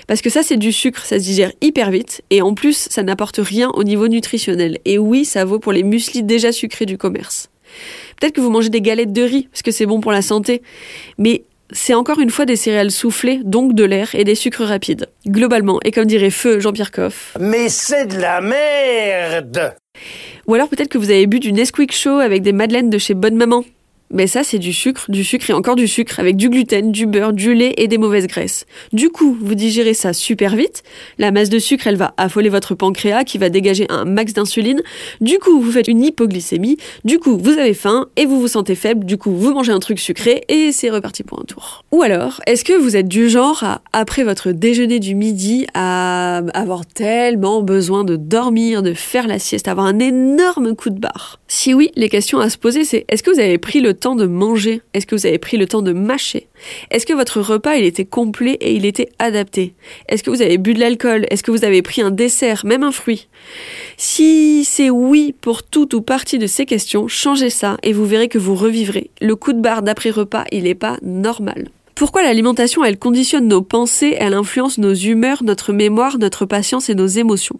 Parce 0.08 0.20
que 0.20 0.28
ça, 0.28 0.42
c'est 0.42 0.58
du 0.58 0.72
sucre, 0.72 1.06
ça 1.06 1.18
se 1.18 1.24
digère 1.24 1.52
hyper 1.62 1.90
vite, 1.90 2.20
et 2.28 2.42
en 2.42 2.52
plus, 2.52 2.88
ça 2.90 3.02
n'apporte 3.02 3.38
rien 3.38 3.70
au 3.70 3.82
niveau 3.82 4.08
nutritionnel. 4.08 4.76
Et 4.84 4.98
oui, 4.98 5.24
ça 5.24 5.46
vaut 5.46 5.58
pour 5.58 5.72
les 5.72 5.84
mueslis 5.84 6.22
déjà 6.22 6.52
sucrés 6.52 6.84
du 6.84 6.98
commerce. 6.98 7.48
Peut-être 8.20 8.34
que 8.34 8.42
vous 8.42 8.50
mangez 8.50 8.68
des 8.68 8.82
galettes 8.82 9.14
de 9.14 9.22
riz, 9.22 9.48
parce 9.50 9.62
que 9.62 9.70
c'est 9.70 9.86
bon 9.86 10.02
pour 10.02 10.12
la 10.12 10.20
santé, 10.20 10.60
mais 11.16 11.44
c'est 11.72 11.94
encore 11.94 12.20
une 12.20 12.30
fois 12.30 12.44
des 12.44 12.56
céréales 12.56 12.90
soufflées, 12.90 13.40
donc 13.42 13.74
de 13.74 13.84
l'air 13.84 14.14
et 14.14 14.24
des 14.24 14.34
sucres 14.34 14.64
rapides. 14.64 15.08
Globalement, 15.26 15.80
et 15.82 15.92
comme 15.92 16.04
dirait 16.04 16.28
Feu 16.28 16.60
Jean-Pierre 16.60 16.90
Coff. 16.90 17.34
Mais 17.40 17.70
c'est 17.70 18.04
de 18.04 18.18
la 18.18 18.42
merde 18.42 19.74
ou 20.46 20.54
alors 20.54 20.68
peut-être 20.68 20.88
que 20.88 20.98
vous 20.98 21.10
avez 21.10 21.26
bu 21.26 21.40
du 21.40 21.52
Nesquik 21.52 21.92
chaud 21.92 22.18
avec 22.18 22.42
des 22.42 22.52
madeleines 22.52 22.90
de 22.90 22.98
chez 22.98 23.14
Bonne 23.14 23.36
Maman. 23.36 23.64
Mais 24.10 24.26
ça, 24.26 24.44
c'est 24.44 24.58
du 24.58 24.72
sucre, 24.72 25.10
du 25.10 25.24
sucre 25.24 25.50
et 25.50 25.52
encore 25.52 25.74
du 25.74 25.88
sucre, 25.88 26.20
avec 26.20 26.36
du 26.36 26.48
gluten, 26.48 26.92
du 26.92 27.06
beurre, 27.06 27.32
du 27.32 27.54
lait 27.54 27.74
et 27.76 27.88
des 27.88 27.98
mauvaises 27.98 28.26
graisses. 28.26 28.64
Du 28.92 29.10
coup, 29.10 29.36
vous 29.40 29.54
digérez 29.54 29.94
ça 29.94 30.12
super 30.12 30.54
vite. 30.54 30.82
La 31.18 31.32
masse 31.32 31.48
de 31.48 31.58
sucre, 31.58 31.86
elle 31.86 31.96
va 31.96 32.14
affoler 32.16 32.48
votre 32.48 32.74
pancréas 32.74 33.24
qui 33.24 33.38
va 33.38 33.48
dégager 33.48 33.86
un 33.88 34.04
max 34.04 34.32
d'insuline. 34.32 34.80
Du 35.20 35.38
coup, 35.38 35.60
vous 35.60 35.72
faites 35.72 35.88
une 35.88 36.02
hypoglycémie. 36.02 36.76
Du 37.04 37.18
coup, 37.18 37.36
vous 37.36 37.58
avez 37.58 37.74
faim 37.74 38.06
et 38.16 38.26
vous 38.26 38.40
vous 38.40 38.48
sentez 38.48 38.76
faible. 38.76 39.04
Du 39.04 39.18
coup, 39.18 39.32
vous 39.32 39.52
mangez 39.52 39.72
un 39.72 39.80
truc 39.80 39.98
sucré 39.98 40.44
et 40.48 40.70
c'est 40.70 40.90
reparti 40.90 41.24
pour 41.24 41.40
un 41.40 41.44
tour. 41.44 41.84
Ou 41.90 42.02
alors, 42.02 42.40
est-ce 42.46 42.64
que 42.64 42.74
vous 42.74 42.96
êtes 42.96 43.08
du 43.08 43.28
genre 43.28 43.64
à, 43.64 43.82
après 43.92 44.22
votre 44.22 44.52
déjeuner 44.52 45.00
du 45.00 45.16
midi, 45.16 45.66
à 45.74 46.42
avoir 46.54 46.86
tellement 46.86 47.62
besoin 47.62 48.04
de 48.04 48.14
dormir, 48.14 48.82
de 48.82 48.94
faire 48.94 49.26
la 49.26 49.40
sieste, 49.40 49.66
avoir 49.66 49.86
un 49.86 49.98
énorme 49.98 50.76
coup 50.76 50.90
de 50.90 51.00
barre? 51.00 51.40
Si 51.48 51.74
oui, 51.74 51.90
les 51.96 52.08
questions 52.08 52.38
à 52.38 52.50
se 52.50 52.58
poser, 52.58 52.84
c'est 52.84 53.04
est-ce 53.08 53.22
que 53.22 53.30
vous 53.30 53.40
avez 53.40 53.58
pris 53.58 53.80
le 53.80 53.94
temps 53.96 54.14
de 54.14 54.26
manger? 54.26 54.82
Est-ce 54.94 55.06
que 55.06 55.14
vous 55.14 55.26
avez 55.26 55.38
pris 55.38 55.56
le 55.56 55.66
temps 55.66 55.82
de 55.82 55.92
mâcher? 55.92 56.48
Est-ce 56.90 57.06
que 57.06 57.12
votre 57.12 57.40
repas 57.40 57.76
était 57.76 58.04
complet 58.04 58.56
et 58.60 58.74
il 58.74 58.84
était 58.84 59.08
adapté? 59.18 59.74
Est-ce 60.08 60.22
que 60.22 60.30
vous 60.30 60.42
avez 60.42 60.58
bu 60.58 60.74
de 60.74 60.80
l'alcool? 60.80 61.26
Est-ce 61.30 61.42
que 61.42 61.50
vous 61.50 61.64
avez 61.64 61.82
pris 61.82 62.02
un 62.02 62.10
dessert, 62.10 62.64
même 62.64 62.82
un 62.82 62.92
fruit? 62.92 63.28
Si 63.96 64.64
c'est 64.64 64.90
oui 64.90 65.34
pour 65.40 65.62
toute 65.62 65.94
ou 65.94 66.02
partie 66.02 66.38
de 66.38 66.46
ces 66.46 66.66
questions, 66.66 67.08
changez 67.08 67.50
ça 67.50 67.76
et 67.82 67.92
vous 67.92 68.06
verrez 68.06 68.28
que 68.28 68.38
vous 68.38 68.54
revivrez. 68.54 69.10
Le 69.20 69.34
coup 69.36 69.52
de 69.52 69.60
barre 69.60 69.82
d'après 69.82 70.10
repas, 70.10 70.44
il 70.52 70.64
n'est 70.64 70.74
pas 70.74 70.98
normal. 71.02 71.68
Pourquoi 71.94 72.22
l'alimentation, 72.22 72.84
elle 72.84 72.98
conditionne 72.98 73.48
nos 73.48 73.62
pensées, 73.62 74.14
elle 74.18 74.34
influence 74.34 74.76
nos 74.76 74.92
humeurs, 74.92 75.42
notre 75.42 75.72
mémoire, 75.72 76.18
notre 76.18 76.44
patience 76.44 76.90
et 76.90 76.94
nos 76.94 77.06
émotions? 77.06 77.58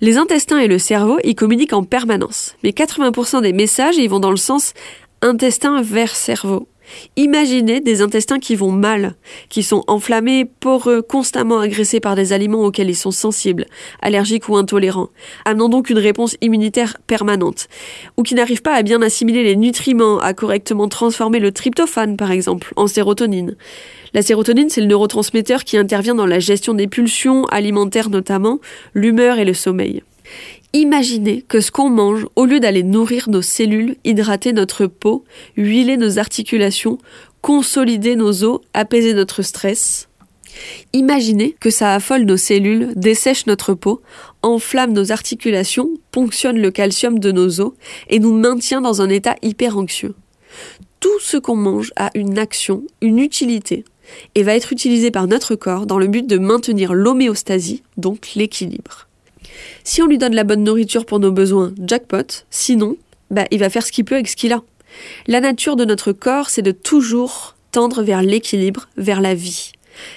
Les 0.00 0.16
intestins 0.16 0.58
et 0.58 0.66
le 0.66 0.78
cerveau, 0.78 1.18
ils 1.24 1.34
communiquent 1.34 1.72
en 1.72 1.84
permanence. 1.84 2.56
Mais 2.62 2.70
80% 2.70 3.42
des 3.42 3.52
messages, 3.52 3.96
ils 3.96 4.08
vont 4.08 4.20
dans 4.20 4.30
le 4.30 4.36
sens 4.36 4.72
intestin 5.24 5.80
vers 5.80 6.14
cerveau. 6.14 6.68
Imaginez 7.16 7.80
des 7.80 8.02
intestins 8.02 8.38
qui 8.38 8.56
vont 8.56 8.70
mal, 8.70 9.14
qui 9.48 9.62
sont 9.62 9.82
enflammés, 9.86 10.44
poreux, 10.44 11.00
constamment 11.00 11.58
agressés 11.58 11.98
par 11.98 12.14
des 12.14 12.34
aliments 12.34 12.62
auxquels 12.62 12.90
ils 12.90 12.94
sont 12.94 13.10
sensibles, 13.10 13.64
allergiques 14.02 14.50
ou 14.50 14.56
intolérants, 14.56 15.08
amenant 15.46 15.70
donc 15.70 15.88
une 15.88 15.98
réponse 15.98 16.36
immunitaire 16.42 16.98
permanente, 17.06 17.68
ou 18.18 18.22
qui 18.22 18.34
n'arrivent 18.34 18.60
pas 18.60 18.74
à 18.74 18.82
bien 18.82 19.00
assimiler 19.00 19.42
les 19.42 19.56
nutriments, 19.56 20.18
à 20.18 20.34
correctement 20.34 20.88
transformer 20.88 21.38
le 21.38 21.52
tryptophane 21.52 22.18
par 22.18 22.30
exemple 22.30 22.74
en 22.76 22.86
sérotonine. 22.86 23.56
La 24.12 24.20
sérotonine, 24.20 24.68
c'est 24.68 24.82
le 24.82 24.86
neurotransmetteur 24.88 25.64
qui 25.64 25.78
intervient 25.78 26.14
dans 26.14 26.26
la 26.26 26.38
gestion 26.38 26.74
des 26.74 26.86
pulsions 26.86 27.46
alimentaires 27.46 28.10
notamment, 28.10 28.60
l'humeur 28.92 29.38
et 29.38 29.46
le 29.46 29.54
sommeil. 29.54 30.02
Imaginez 30.74 31.42
que 31.42 31.60
ce 31.60 31.70
qu'on 31.70 31.88
mange, 31.88 32.26
au 32.34 32.44
lieu 32.44 32.60
d'aller 32.60 32.82
nourrir 32.82 33.30
nos 33.30 33.42
cellules, 33.42 33.96
hydrater 34.04 34.52
notre 34.52 34.86
peau, 34.86 35.24
huiler 35.56 35.96
nos 35.96 36.18
articulations, 36.18 36.98
consolider 37.40 38.16
nos 38.16 38.42
os, 38.44 38.60
apaiser 38.74 39.14
notre 39.14 39.42
stress, 39.42 40.08
Imaginez 40.92 41.56
que 41.58 41.70
ça 41.70 41.94
affole 41.94 42.24
nos 42.24 42.36
cellules, 42.36 42.92
dessèche 42.94 43.46
notre 43.46 43.74
peau, 43.74 44.02
enflamme 44.42 44.92
nos 44.92 45.10
articulations, 45.10 45.90
ponctionne 46.10 46.58
le 46.58 46.70
calcium 46.70 47.18
de 47.18 47.32
nos 47.32 47.60
os 47.60 47.72
et 48.08 48.20
nous 48.20 48.32
maintient 48.32 48.80
dans 48.80 49.02
un 49.02 49.08
état 49.08 49.34
hyper 49.42 49.76
anxieux. 49.76 50.14
Tout 51.00 51.18
ce 51.20 51.36
qu'on 51.36 51.56
mange 51.56 51.92
a 51.96 52.10
une 52.14 52.38
action, 52.38 52.84
une 53.00 53.18
utilité, 53.18 53.84
et 54.34 54.42
va 54.42 54.54
être 54.54 54.72
utilisé 54.72 55.10
par 55.10 55.26
notre 55.26 55.54
corps 55.54 55.86
dans 55.86 55.98
le 55.98 56.06
but 56.06 56.26
de 56.26 56.38
maintenir 56.38 56.94
l'homéostasie, 56.94 57.82
donc 57.96 58.32
l'équilibre. 58.36 59.03
Si 59.84 60.02
on 60.02 60.06
lui 60.06 60.18
donne 60.18 60.34
la 60.34 60.44
bonne 60.44 60.64
nourriture 60.64 61.06
pour 61.06 61.20
nos 61.20 61.32
besoins, 61.32 61.72
jackpot, 61.84 62.44
sinon, 62.50 62.96
bah, 63.30 63.46
il 63.50 63.58
va 63.58 63.70
faire 63.70 63.84
ce 63.84 63.92
qu'il 63.92 64.04
peut 64.04 64.14
avec 64.14 64.28
ce 64.28 64.36
qu'il 64.36 64.52
a. 64.52 64.62
La 65.26 65.40
nature 65.40 65.76
de 65.76 65.84
notre 65.84 66.12
corps, 66.12 66.50
c'est 66.50 66.62
de 66.62 66.70
toujours 66.70 67.56
tendre 67.72 68.02
vers 68.02 68.22
l'équilibre, 68.22 68.88
vers 68.96 69.20
la 69.20 69.34
vie. 69.34 69.72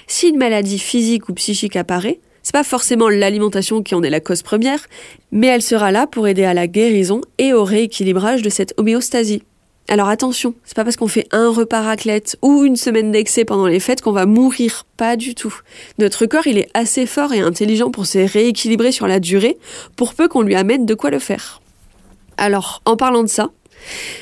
Si 0.07 0.29
une 0.29 0.37
maladie 0.37 0.79
physique 0.79 1.29
ou 1.29 1.33
psychique 1.33 1.75
apparaît, 1.75 2.19
c'est 2.43 2.53
pas 2.53 2.63
forcément 2.63 3.09
l'alimentation 3.09 3.83
qui 3.83 3.95
en 3.95 4.03
est 4.03 4.09
la 4.09 4.19
cause 4.19 4.41
première, 4.41 4.85
mais 5.31 5.47
elle 5.47 5.61
sera 5.61 5.91
là 5.91 6.07
pour 6.07 6.27
aider 6.27 6.45
à 6.45 6.53
la 6.53 6.67
guérison 6.67 7.21
et 7.37 7.51
au 7.51 7.63
rééquilibrage 7.63 8.41
de 8.41 8.49
cette 8.49 8.73
homéostasie. 8.77 9.43
Alors 9.89 10.09
attention, 10.09 10.53
c'est 10.65 10.75
pas 10.75 10.83
parce 10.83 10.97
qu'on 10.97 11.07
fait 11.07 11.27
un 11.31 11.49
repas 11.49 11.81
raclette 11.81 12.37
ou 12.41 12.65
une 12.65 12.75
semaine 12.75 13.11
d'excès 13.11 13.45
pendant 13.45 13.67
les 13.67 13.79
fêtes 13.79 14.01
qu'on 14.01 14.11
va 14.11 14.25
mourir, 14.25 14.85
pas 14.97 15.15
du 15.15 15.33
tout. 15.33 15.55
Notre 15.97 16.25
corps, 16.25 16.45
il 16.45 16.57
est 16.57 16.69
assez 16.73 17.05
fort 17.05 17.31
et 17.31 17.39
intelligent 17.39 17.89
pour 17.89 18.05
se 18.05 18.17
rééquilibrer 18.17 18.91
sur 18.91 19.07
la 19.07 19.21
durée, 19.21 19.57
pour 19.95 20.13
peu 20.13 20.27
qu'on 20.27 20.41
lui 20.41 20.55
amène 20.55 20.85
de 20.85 20.93
quoi 20.93 21.09
le 21.09 21.19
faire. 21.19 21.61
Alors, 22.35 22.81
en 22.83 22.97
parlant 22.97 23.23
de 23.23 23.29
ça, 23.29 23.49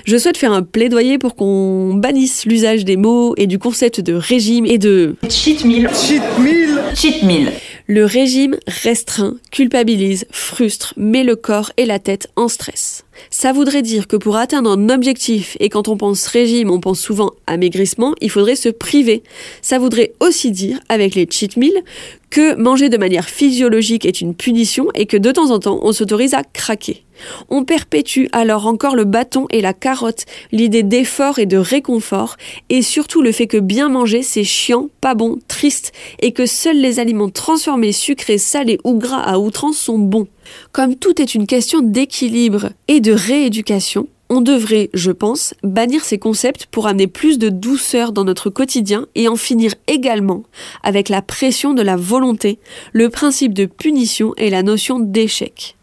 je 0.06 0.18
souhaite 0.18 0.38
faire 0.38 0.52
un 0.52 0.62
plaidoyer 0.62 1.18
pour 1.18 1.36
qu'on 1.36 1.96
bannisse 1.96 2.46
l'usage 2.46 2.86
des 2.86 2.98
mots 2.98 3.34
et 3.36 3.48
du 3.48 3.58
concept 3.58 4.02
de 4.02 4.14
régime 4.14 4.68
et 4.68 4.78
de 4.78 5.16
cheat 5.30 5.66
meal. 5.66 5.90
Cheat 5.96 6.22
meal 6.38 6.80
Cheat 6.94 7.24
meal. 7.24 7.52
le 7.88 8.06
régime 8.06 8.56
restreint, 8.68 9.36
culpabilise, 9.52 10.26
frustre, 10.30 10.94
met 10.96 11.24
le 11.24 11.36
corps 11.36 11.72
et 11.78 11.86
la 11.86 11.98
tête 11.98 12.28
en 12.36 12.48
stress. 12.50 13.05
Ça 13.30 13.54
voudrait 13.54 13.82
dire 13.82 14.08
que 14.08 14.16
pour 14.16 14.38
atteindre 14.38 14.72
un 14.72 14.90
objectif, 14.90 15.58
et 15.60 15.70
quand 15.70 15.88
on 15.88 15.98
pense 15.98 16.26
régime, 16.28 16.72
on 16.72 16.80
pense 16.80 17.00
souvent 17.00 17.32
amaigrissement, 17.48 18.14
il 18.22 18.30
faudrait 18.30 18.56
se 18.56 18.70
priver. 18.70 19.24
Ça 19.62 19.80
voudrait 19.80 20.14
aussi 20.20 20.52
dire, 20.52 20.80
avec 20.90 21.16
les 21.16 21.28
cheat 21.30 21.58
meals, 21.58 21.84
que 22.30 22.56
manger 22.56 22.90
de 22.90 22.98
manière 22.98 23.30
physiologique 23.30 24.06
est 24.06 24.20
une 24.20 24.36
punition 24.36 24.88
et 24.94 25.06
que 25.06 25.16
de 25.16 25.32
temps 25.32 25.52
en 25.52 25.60
temps, 25.60 25.80
on 25.84 25.94
s'autorise 25.94 26.34
à 26.34 26.44
craquer. 26.44 27.04
On 27.50 27.64
perpétue 27.64 28.26
alors 28.34 28.68
encore 28.68 28.96
le 28.96 29.06
bâton 29.06 29.48
et 29.52 29.62
la 29.62 29.74
carotte, 29.74 30.26
l'idée 30.52 30.84
d'effort 30.84 31.40
et 31.40 31.46
de 31.46 31.58
réconfort, 31.58 32.36
et 32.70 32.82
surtout 32.82 33.22
le 33.22 33.32
fait 33.32 33.48
que 33.48 33.58
bien 33.58 33.88
manger, 33.88 34.22
c'est 34.22 34.44
chiant, 34.44 34.90
pas 35.00 35.16
bon, 35.16 35.40
triste, 35.48 35.94
et 36.20 36.34
que 36.34 36.46
seuls 36.46 36.80
les 36.80 37.00
aliments 37.00 37.30
transformés, 37.30 37.94
sucrés, 37.94 38.38
salés 38.38 38.80
ou 38.84 38.98
gras 38.98 39.22
à 39.22 39.40
outrance 39.40 39.78
sont 39.78 40.00
bons. 40.00 40.28
Comme 40.72 40.96
tout 40.96 41.22
est 41.22 41.36
une 41.36 41.48
question 41.48 41.82
d'équilibre 41.82 42.70
et 42.88 43.00
de 43.00 43.12
rééducation, 43.12 44.08
on 44.30 44.42
devrait, 44.42 44.90
je 44.94 45.12
pense, 45.12 45.54
bannir 45.64 46.04
ces 46.04 46.18
concepts 46.18 46.66
pour 46.66 46.88
amener 46.88 47.08
plus 47.08 47.38
de 47.38 47.50
douceur 47.50 48.12
dans 48.12 48.24
notre 48.24 48.50
quotidien 48.50 49.06
et 49.16 49.28
en 49.28 49.36
finir 49.36 49.74
également 49.88 50.44
avec 50.84 51.10
la 51.10 51.22
pression 51.22 51.74
de 51.74 51.82
la 51.82 51.96
volonté, 51.96 52.60
le 52.92 53.10
principe 53.10 53.54
de 53.54 53.66
punition 53.66 54.34
et 54.38 54.50
la 54.50 54.64
notion 54.64 55.00
d'échec. 55.00 55.76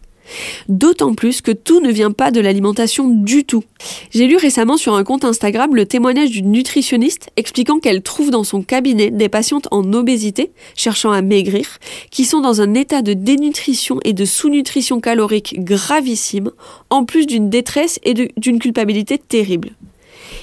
D'autant 0.68 1.14
plus 1.14 1.40
que 1.40 1.50
tout 1.50 1.80
ne 1.80 1.90
vient 1.90 2.12
pas 2.12 2.30
de 2.30 2.40
l'alimentation 2.40 3.08
du 3.08 3.44
tout. 3.44 3.64
J'ai 4.10 4.26
lu 4.26 4.36
récemment 4.36 4.76
sur 4.76 4.94
un 4.94 5.04
compte 5.04 5.24
Instagram 5.24 5.74
le 5.74 5.86
témoignage 5.86 6.30
d'une 6.30 6.50
nutritionniste 6.50 7.30
expliquant 7.36 7.78
qu'elle 7.78 8.02
trouve 8.02 8.30
dans 8.30 8.44
son 8.44 8.62
cabinet 8.62 9.10
des 9.10 9.28
patientes 9.28 9.68
en 9.70 9.92
obésité, 9.92 10.52
cherchant 10.76 11.12
à 11.12 11.22
maigrir, 11.22 11.78
qui 12.10 12.24
sont 12.24 12.40
dans 12.40 12.60
un 12.60 12.74
état 12.74 13.02
de 13.02 13.12
dénutrition 13.12 13.98
et 14.04 14.12
de 14.12 14.24
sous-nutrition 14.24 15.00
calorique 15.00 15.62
gravissime, 15.64 16.50
en 16.90 17.04
plus 17.04 17.26
d'une 17.26 17.50
détresse 17.50 17.98
et 18.04 18.14
d'une 18.14 18.58
culpabilité 18.58 19.18
terrible. 19.18 19.70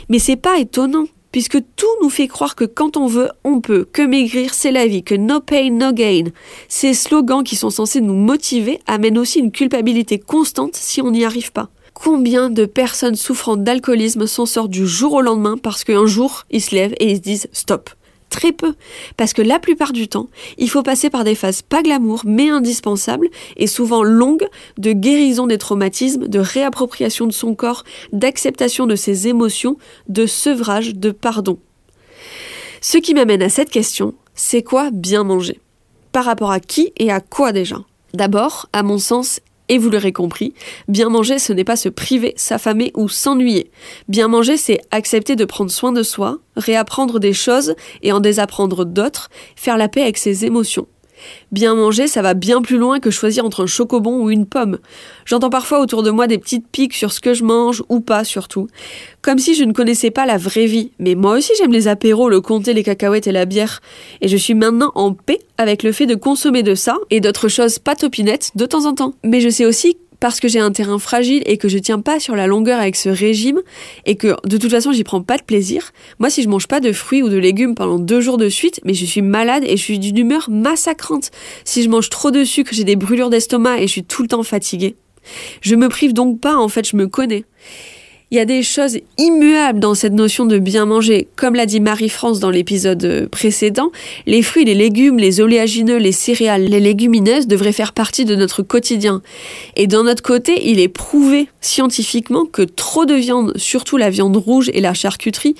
Mais 0.09 0.19
c'est 0.19 0.35
pas 0.35 0.59
étonnant, 0.59 1.05
puisque 1.31 1.57
tout 1.75 1.87
nous 2.01 2.09
fait 2.09 2.27
croire 2.27 2.55
que 2.55 2.65
quand 2.65 2.97
on 2.97 3.07
veut, 3.07 3.29
on 3.43 3.61
peut, 3.61 3.87
que 3.91 4.01
maigrir 4.01 4.53
c'est 4.53 4.71
la 4.71 4.87
vie, 4.87 5.03
que 5.03 5.15
no 5.15 5.39
pain, 5.39 5.69
no 5.71 5.91
gain. 5.91 6.25
Ces 6.67 6.93
slogans 6.93 7.43
qui 7.43 7.55
sont 7.55 7.69
censés 7.69 8.01
nous 8.01 8.15
motiver 8.15 8.79
amènent 8.87 9.17
aussi 9.17 9.39
une 9.39 9.51
culpabilité 9.51 10.19
constante 10.19 10.75
si 10.75 11.01
on 11.01 11.11
n'y 11.11 11.25
arrive 11.25 11.51
pas. 11.51 11.69
Combien 11.93 12.49
de 12.49 12.65
personnes 12.65 13.15
souffrant 13.15 13.57
d'alcoolisme 13.57 14.25
s'en 14.25 14.45
sortent 14.45 14.71
du 14.71 14.87
jour 14.87 15.13
au 15.13 15.21
lendemain 15.21 15.57
parce 15.61 15.83
qu'un 15.83 16.05
jour, 16.05 16.45
ils 16.49 16.61
se 16.61 16.73
lèvent 16.73 16.95
et 16.99 17.11
ils 17.11 17.17
se 17.17 17.21
disent 17.21 17.49
stop 17.51 17.89
Très 18.29 18.51
peu, 18.51 18.75
parce 19.17 19.33
que 19.33 19.41
la 19.41 19.57
plupart 19.57 19.91
du 19.91 20.07
temps, 20.07 20.27
il 20.57 20.69
faut 20.69 20.83
passer 20.83 21.09
par 21.09 21.23
des 21.23 21.33
phases 21.33 21.63
pas 21.63 21.81
glamour 21.81 22.21
mais 22.25 22.49
indispensables 22.49 23.27
et 23.57 23.65
souvent 23.65 24.03
longues 24.03 24.47
de 24.77 24.91
guérison 24.91 25.47
des 25.47 25.57
traumatismes, 25.57 26.27
de 26.27 26.39
réappropriation 26.39 27.25
de 27.25 27.31
son 27.31 27.55
corps, 27.55 27.83
d'acceptation 28.13 28.85
de 28.85 28.95
ses 28.95 29.27
émotions, 29.27 29.77
de 30.09 30.27
sevrage, 30.27 30.93
de 30.95 31.09
pardon. 31.11 31.57
Ce 32.81 32.97
qui 32.97 33.13
m'amène 33.13 33.41
à 33.41 33.49
cette 33.49 33.71
question, 33.71 34.13
c'est 34.35 34.63
quoi 34.63 34.91
bien 34.91 35.23
manger? 35.23 35.59
Par 36.11 36.25
rapport 36.25 36.51
à 36.51 36.59
qui 36.59 36.93
et 36.97 37.11
à 37.11 37.21
quoi 37.21 37.51
déjà? 37.51 37.83
D'abord, 38.13 38.67
à 38.73 38.83
mon 38.83 38.97
sens, 38.97 39.41
et 39.69 39.77
vous 39.77 39.89
l'aurez 39.89 40.11
compris, 40.11 40.53
bien 40.87 41.09
manger, 41.09 41.39
ce 41.39 41.53
n'est 41.53 41.63
pas 41.63 41.75
se 41.75 41.89
priver, 41.89 42.33
s'affamer 42.35 42.91
ou 42.95 43.07
s'ennuyer. 43.07 43.71
Bien 44.07 44.27
manger, 44.27 44.57
c'est 44.57 44.81
accepter 44.91 45.35
de 45.35 45.45
prendre 45.45 45.71
soin 45.71 45.91
de 45.91 46.03
soi, 46.03 46.39
réapprendre 46.57 47.19
des 47.19 47.33
choses 47.33 47.75
et 48.01 48.11
en 48.11 48.19
désapprendre 48.19 48.83
d'autres, 48.83 49.29
faire 49.55 49.77
la 49.77 49.87
paix 49.87 50.01
avec 50.01 50.17
ses 50.17 50.45
émotions. 50.45 50.87
Bien 51.51 51.75
manger, 51.75 52.07
ça 52.07 52.21
va 52.21 52.33
bien 52.33 52.61
plus 52.61 52.77
loin 52.77 52.99
que 52.99 53.11
choisir 53.11 53.45
entre 53.45 53.63
un 53.63 53.67
chocobon 53.67 54.21
ou 54.23 54.29
une 54.29 54.45
pomme. 54.45 54.79
J'entends 55.25 55.49
parfois 55.49 55.79
autour 55.79 56.03
de 56.03 56.11
moi 56.11 56.27
des 56.27 56.37
petites 56.37 56.67
piques 56.67 56.93
sur 56.93 57.11
ce 57.11 57.19
que 57.19 57.33
je 57.33 57.43
mange 57.43 57.83
ou 57.89 57.99
pas 57.99 58.23
surtout. 58.23 58.67
Comme 59.21 59.39
si 59.39 59.55
je 59.55 59.63
ne 59.63 59.73
connaissais 59.73 60.11
pas 60.11 60.25
la 60.25 60.37
vraie 60.37 60.65
vie. 60.65 60.91
Mais 60.99 61.15
moi 61.15 61.37
aussi 61.37 61.51
j'aime 61.57 61.71
les 61.71 61.87
apéros, 61.87 62.29
le 62.29 62.41
comté, 62.41 62.73
les 62.73 62.83
cacahuètes 62.83 63.27
et 63.27 63.31
la 63.31 63.45
bière. 63.45 63.81
Et 64.21 64.27
je 64.27 64.37
suis 64.37 64.53
maintenant 64.53 64.91
en 64.95 65.13
paix 65.13 65.39
avec 65.57 65.83
le 65.83 65.91
fait 65.91 66.05
de 66.05 66.15
consommer 66.15 66.63
de 66.63 66.75
ça 66.75 66.97
et 67.09 67.19
d'autres 67.19 67.47
choses 67.47 67.79
pas 67.79 67.95
topinettes 67.95 68.51
de 68.55 68.65
temps 68.65 68.85
en 68.85 68.93
temps. 68.93 69.13
Mais 69.23 69.41
je 69.41 69.49
sais 69.49 69.65
aussi 69.65 69.97
parce 70.19 70.39
que 70.39 70.47
j'ai 70.47 70.59
un 70.59 70.71
terrain 70.71 70.99
fragile 70.99 71.43
et 71.45 71.57
que 71.57 71.67
je 71.67 71.77
tiens 71.77 71.99
pas 71.99 72.19
sur 72.19 72.35
la 72.35 72.47
longueur 72.47 72.79
avec 72.79 72.95
ce 72.95 73.09
régime 73.09 73.61
et 74.05 74.15
que 74.15 74.35
de 74.47 74.57
toute 74.57 74.71
façon 74.71 74.91
j'y 74.91 75.03
prends 75.03 75.21
pas 75.21 75.37
de 75.37 75.43
plaisir. 75.43 75.91
Moi 76.19 76.29
si 76.29 76.43
je 76.43 76.49
mange 76.49 76.67
pas 76.67 76.79
de 76.79 76.91
fruits 76.91 77.23
ou 77.23 77.29
de 77.29 77.37
légumes 77.37 77.75
pendant 77.75 77.99
deux 77.99 78.21
jours 78.21 78.37
de 78.37 78.49
suite, 78.49 78.79
mais 78.83 78.93
je 78.93 79.05
suis 79.05 79.21
malade 79.21 79.63
et 79.65 79.77
je 79.77 79.83
suis 79.83 79.99
d'une 79.99 80.17
humeur 80.17 80.49
massacrante. 80.49 81.31
Si 81.63 81.83
je 81.83 81.89
mange 81.89 82.09
trop 82.09 82.31
de 82.31 82.43
sucre, 82.43 82.71
j'ai 82.73 82.83
des 82.83 82.95
brûlures 82.95 83.29
d'estomac 83.29 83.79
et 83.79 83.87
je 83.87 83.91
suis 83.91 84.03
tout 84.03 84.21
le 84.21 84.27
temps 84.27 84.43
fatiguée. 84.43 84.95
Je 85.61 85.75
me 85.75 85.89
prive 85.89 86.13
donc 86.13 86.39
pas, 86.39 86.55
en 86.55 86.67
fait, 86.67 86.87
je 86.87 86.95
me 86.95 87.07
connais. 87.07 87.45
Il 88.31 88.37
y 88.37 88.41
a 88.41 88.45
des 88.45 88.61
choses 88.61 88.99
immuables 89.17 89.79
dans 89.79 89.95
cette 89.95 90.13
notion 90.13 90.45
de 90.45 90.59
bien 90.59 90.85
manger. 90.85 91.27
Comme 91.35 91.55
l'a 91.55 91.65
dit 91.65 91.79
Marie-France 91.79 92.39
dans 92.39 92.51
l'épisode 92.51 93.27
précédent, 93.31 93.91
les 94.27 94.43
fruits, 94.43 94.65
les 94.65 94.75
légumes, 94.75 95.17
les 95.17 95.41
oléagineux, 95.41 95.97
les 95.97 96.11
céréales, 96.11 96.65
les 96.65 96.79
légumineuses 96.79 97.47
devraient 97.47 97.71
faire 97.71 97.91
partie 97.91 98.25
de 98.25 98.35
notre 98.35 98.61
quotidien. 98.61 99.23
Et 99.75 99.87
d'un 99.87 100.05
autre 100.05 100.21
côté, 100.21 100.69
il 100.69 100.79
est 100.79 100.89
prouvé 100.89 101.47
scientifiquement 101.59 102.45
que 102.45 102.61
trop 102.61 103.07
de 103.07 103.15
viande, 103.15 103.53
surtout 103.57 103.97
la 103.97 104.11
viande 104.11 104.37
rouge 104.37 104.69
et 104.75 104.79
la 104.79 104.93
charcuterie, 104.93 105.55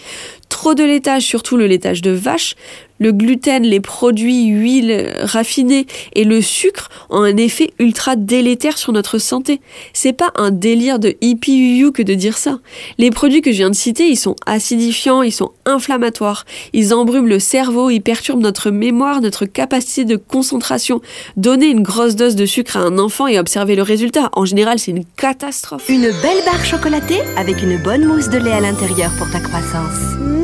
trop 0.49 0.73
de 0.73 0.83
laitage, 0.83 1.23
surtout 1.23 1.57
le 1.57 1.67
laitage 1.67 2.01
de 2.01 2.11
vache, 2.11 2.55
le 2.99 3.13
gluten, 3.13 3.63
les 3.63 3.79
produits, 3.79 4.47
huiles 4.47 5.13
raffinées 5.21 5.87
et 6.13 6.25
le 6.25 6.41
sucre 6.41 6.89
ont 7.09 7.21
un 7.21 7.37
effet 7.37 7.71
ultra 7.79 8.15
délétère 8.15 8.77
sur 8.77 8.91
notre 8.91 9.17
santé. 9.17 9.61
C'est 9.93 10.13
pas 10.13 10.31
un 10.35 10.51
délire 10.51 10.99
de 10.99 11.15
hippie 11.21 11.77
you 11.77 11.91
que 11.91 12.03
de 12.03 12.13
dire 12.13 12.37
ça. 12.37 12.59
Les 12.97 13.09
produits 13.09 13.41
que 13.41 13.51
je 13.51 13.57
viens 13.57 13.69
de 13.69 13.75
citer, 13.75 14.07
ils 14.07 14.17
sont 14.17 14.35
acidifiants, 14.45 15.21
ils 15.21 15.31
sont 15.31 15.51
inflammatoires, 15.65 16.45
ils 16.73 16.93
embrument 16.93 17.27
le 17.27 17.39
cerveau, 17.39 17.89
ils 17.89 18.01
perturbent 18.01 18.41
notre 18.41 18.69
mémoire, 18.69 19.21
notre 19.21 19.45
capacité 19.45 20.03
de 20.03 20.17
concentration. 20.17 21.01
Donner 21.37 21.67
une 21.67 21.83
grosse 21.83 22.15
dose 22.15 22.35
de 22.35 22.45
sucre 22.45 22.75
à 22.75 22.81
un 22.81 22.99
enfant 22.99 23.27
et 23.27 23.39
observer 23.39 23.75
le 23.75 23.83
résultat, 23.83 24.29
en 24.33 24.43
général, 24.43 24.77
c'est 24.77 24.91
une 24.91 25.05
catastrophe. 25.15 25.87
Une 25.87 26.11
belle 26.21 26.43
barre 26.45 26.65
chocolatée 26.65 27.21
avec 27.37 27.61
une 27.63 27.81
bonne 27.81 28.05
mousse 28.05 28.27
de 28.27 28.37
lait 28.37 28.51
à 28.51 28.59
l'intérieur 28.59 29.11
pour 29.17 29.29
ta 29.31 29.39
croissance. 29.39 30.38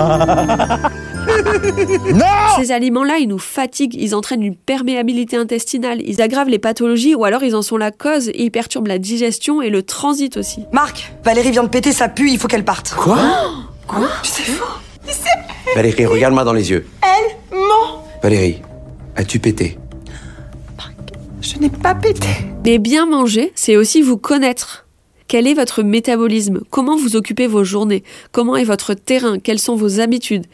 Mmh. 1.30 2.22
Ces 2.58 2.72
aliments-là, 2.72 3.18
ils 3.18 3.28
nous 3.28 3.38
fatiguent, 3.38 3.94
ils 3.94 4.14
entraînent 4.14 4.42
une 4.42 4.56
perméabilité 4.56 5.36
intestinale, 5.36 6.00
ils 6.04 6.20
aggravent 6.20 6.48
les 6.48 6.58
pathologies 6.58 7.14
ou 7.14 7.24
alors 7.24 7.42
ils 7.42 7.54
en 7.54 7.62
sont 7.62 7.76
la 7.76 7.90
cause 7.90 8.28
et 8.28 8.44
ils 8.44 8.50
perturbent 8.50 8.88
la 8.88 8.98
digestion 8.98 9.62
et 9.62 9.70
le 9.70 9.82
transit 9.82 10.36
aussi. 10.36 10.64
Marc, 10.72 11.12
Valérie 11.24 11.50
vient 11.50 11.62
de 11.62 11.68
péter, 11.68 11.92
ça 11.92 12.08
pue, 12.08 12.30
il 12.30 12.38
faut 12.38 12.48
qu'elle 12.48 12.64
parte. 12.64 12.94
Quoi 12.96 13.18
Quoi 13.86 14.08
C'est 14.22 14.42
faux. 14.42 14.64
Valérie, 15.76 16.06
regarde-moi 16.06 16.44
dans 16.44 16.52
les 16.52 16.70
yeux. 16.70 16.86
Elle 17.02 17.58
ment. 17.58 18.04
Valérie, 18.22 18.60
as-tu 19.16 19.38
pété 19.38 19.78
Je 21.40 21.58
n'ai 21.58 21.70
pas 21.70 21.94
pété. 21.94 22.28
Mais 22.64 22.78
bien 22.78 23.06
manger, 23.06 23.52
c'est 23.54 23.76
aussi 23.76 24.02
vous 24.02 24.18
connaître. 24.18 24.86
Quel 25.30 25.46
est 25.46 25.54
votre 25.54 25.84
métabolisme? 25.84 26.62
Comment 26.70 26.96
vous 26.96 27.14
occupez 27.14 27.46
vos 27.46 27.62
journées? 27.62 28.02
Comment 28.32 28.56
est 28.56 28.64
votre 28.64 28.94
terrain? 28.94 29.38
Quelles 29.38 29.60
sont 29.60 29.76
vos 29.76 30.00
habitudes? 30.00 30.46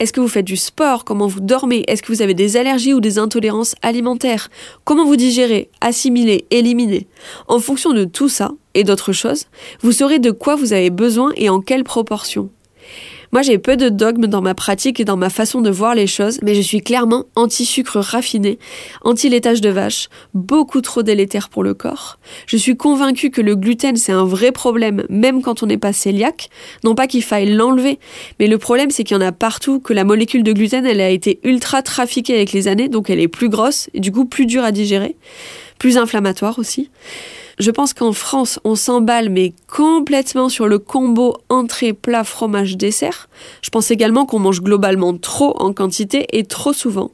Est-ce 0.00 0.12
que 0.12 0.18
vous 0.18 0.26
faites 0.26 0.44
du 0.44 0.56
sport? 0.56 1.04
Comment 1.04 1.28
vous 1.28 1.38
dormez? 1.38 1.84
Est-ce 1.86 2.02
que 2.02 2.10
vous 2.10 2.20
avez 2.20 2.34
des 2.34 2.56
allergies 2.56 2.94
ou 2.94 3.00
des 3.00 3.20
intolérances 3.20 3.76
alimentaires? 3.80 4.50
Comment 4.82 5.04
vous 5.04 5.14
digérez, 5.14 5.70
assimilez, 5.80 6.46
éliminez? 6.50 7.06
En 7.46 7.60
fonction 7.60 7.92
de 7.92 8.02
tout 8.02 8.28
ça 8.28 8.50
et 8.74 8.82
d'autres 8.82 9.12
choses, 9.12 9.46
vous 9.82 9.92
saurez 9.92 10.18
de 10.18 10.32
quoi 10.32 10.56
vous 10.56 10.72
avez 10.72 10.90
besoin 10.90 11.30
et 11.36 11.48
en 11.48 11.60
quelle 11.60 11.84
proportion. 11.84 12.50
Moi, 13.34 13.42
j'ai 13.42 13.58
peu 13.58 13.76
de 13.76 13.88
dogmes 13.88 14.28
dans 14.28 14.42
ma 14.42 14.54
pratique 14.54 15.00
et 15.00 15.04
dans 15.04 15.16
ma 15.16 15.28
façon 15.28 15.60
de 15.60 15.68
voir 15.68 15.96
les 15.96 16.06
choses, 16.06 16.38
mais 16.44 16.54
je 16.54 16.60
suis 16.60 16.82
clairement 16.82 17.24
anti-sucre 17.34 17.98
raffiné, 17.98 18.60
anti-laitage 19.02 19.60
de 19.60 19.70
vache, 19.70 20.08
beaucoup 20.34 20.80
trop 20.80 21.02
délétère 21.02 21.48
pour 21.48 21.64
le 21.64 21.74
corps. 21.74 22.20
Je 22.46 22.56
suis 22.56 22.76
convaincue 22.76 23.30
que 23.30 23.40
le 23.40 23.56
gluten, 23.56 23.96
c'est 23.96 24.12
un 24.12 24.24
vrai 24.24 24.52
problème, 24.52 25.02
même 25.10 25.42
quand 25.42 25.64
on 25.64 25.66
n'est 25.66 25.78
pas 25.78 25.92
cœliaque. 25.92 26.48
Non 26.84 26.94
pas 26.94 27.08
qu'il 27.08 27.24
faille 27.24 27.52
l'enlever, 27.52 27.98
mais 28.38 28.46
le 28.46 28.56
problème, 28.56 28.92
c'est 28.92 29.02
qu'il 29.02 29.16
y 29.16 29.18
en 29.18 29.26
a 29.26 29.32
partout, 29.32 29.80
que 29.80 29.92
la 29.92 30.04
molécule 30.04 30.44
de 30.44 30.52
gluten, 30.52 30.86
elle 30.86 31.00
a 31.00 31.10
été 31.10 31.40
ultra 31.42 31.82
trafiquée 31.82 32.36
avec 32.36 32.52
les 32.52 32.68
années, 32.68 32.88
donc 32.88 33.10
elle 33.10 33.18
est 33.18 33.26
plus 33.26 33.48
grosse 33.48 33.90
et 33.94 33.98
du 33.98 34.12
coup 34.12 34.26
plus 34.26 34.46
dure 34.46 34.62
à 34.62 34.70
digérer, 34.70 35.16
plus 35.80 35.98
inflammatoire 35.98 36.60
aussi. 36.60 36.88
Je 37.58 37.70
pense 37.70 37.94
qu'en 37.94 38.12
France, 38.12 38.58
on 38.64 38.74
s'emballe 38.74 39.28
mais 39.28 39.52
complètement 39.68 40.48
sur 40.48 40.66
le 40.66 40.78
combo 40.78 41.36
entrée, 41.48 41.92
plat, 41.92 42.24
fromage, 42.24 42.76
dessert. 42.76 43.28
Je 43.62 43.70
pense 43.70 43.90
également 43.90 44.26
qu'on 44.26 44.38
mange 44.38 44.60
globalement 44.60 45.16
trop 45.16 45.56
en 45.60 45.72
quantité 45.72 46.26
et 46.32 46.44
trop 46.44 46.72
souvent. 46.72 47.10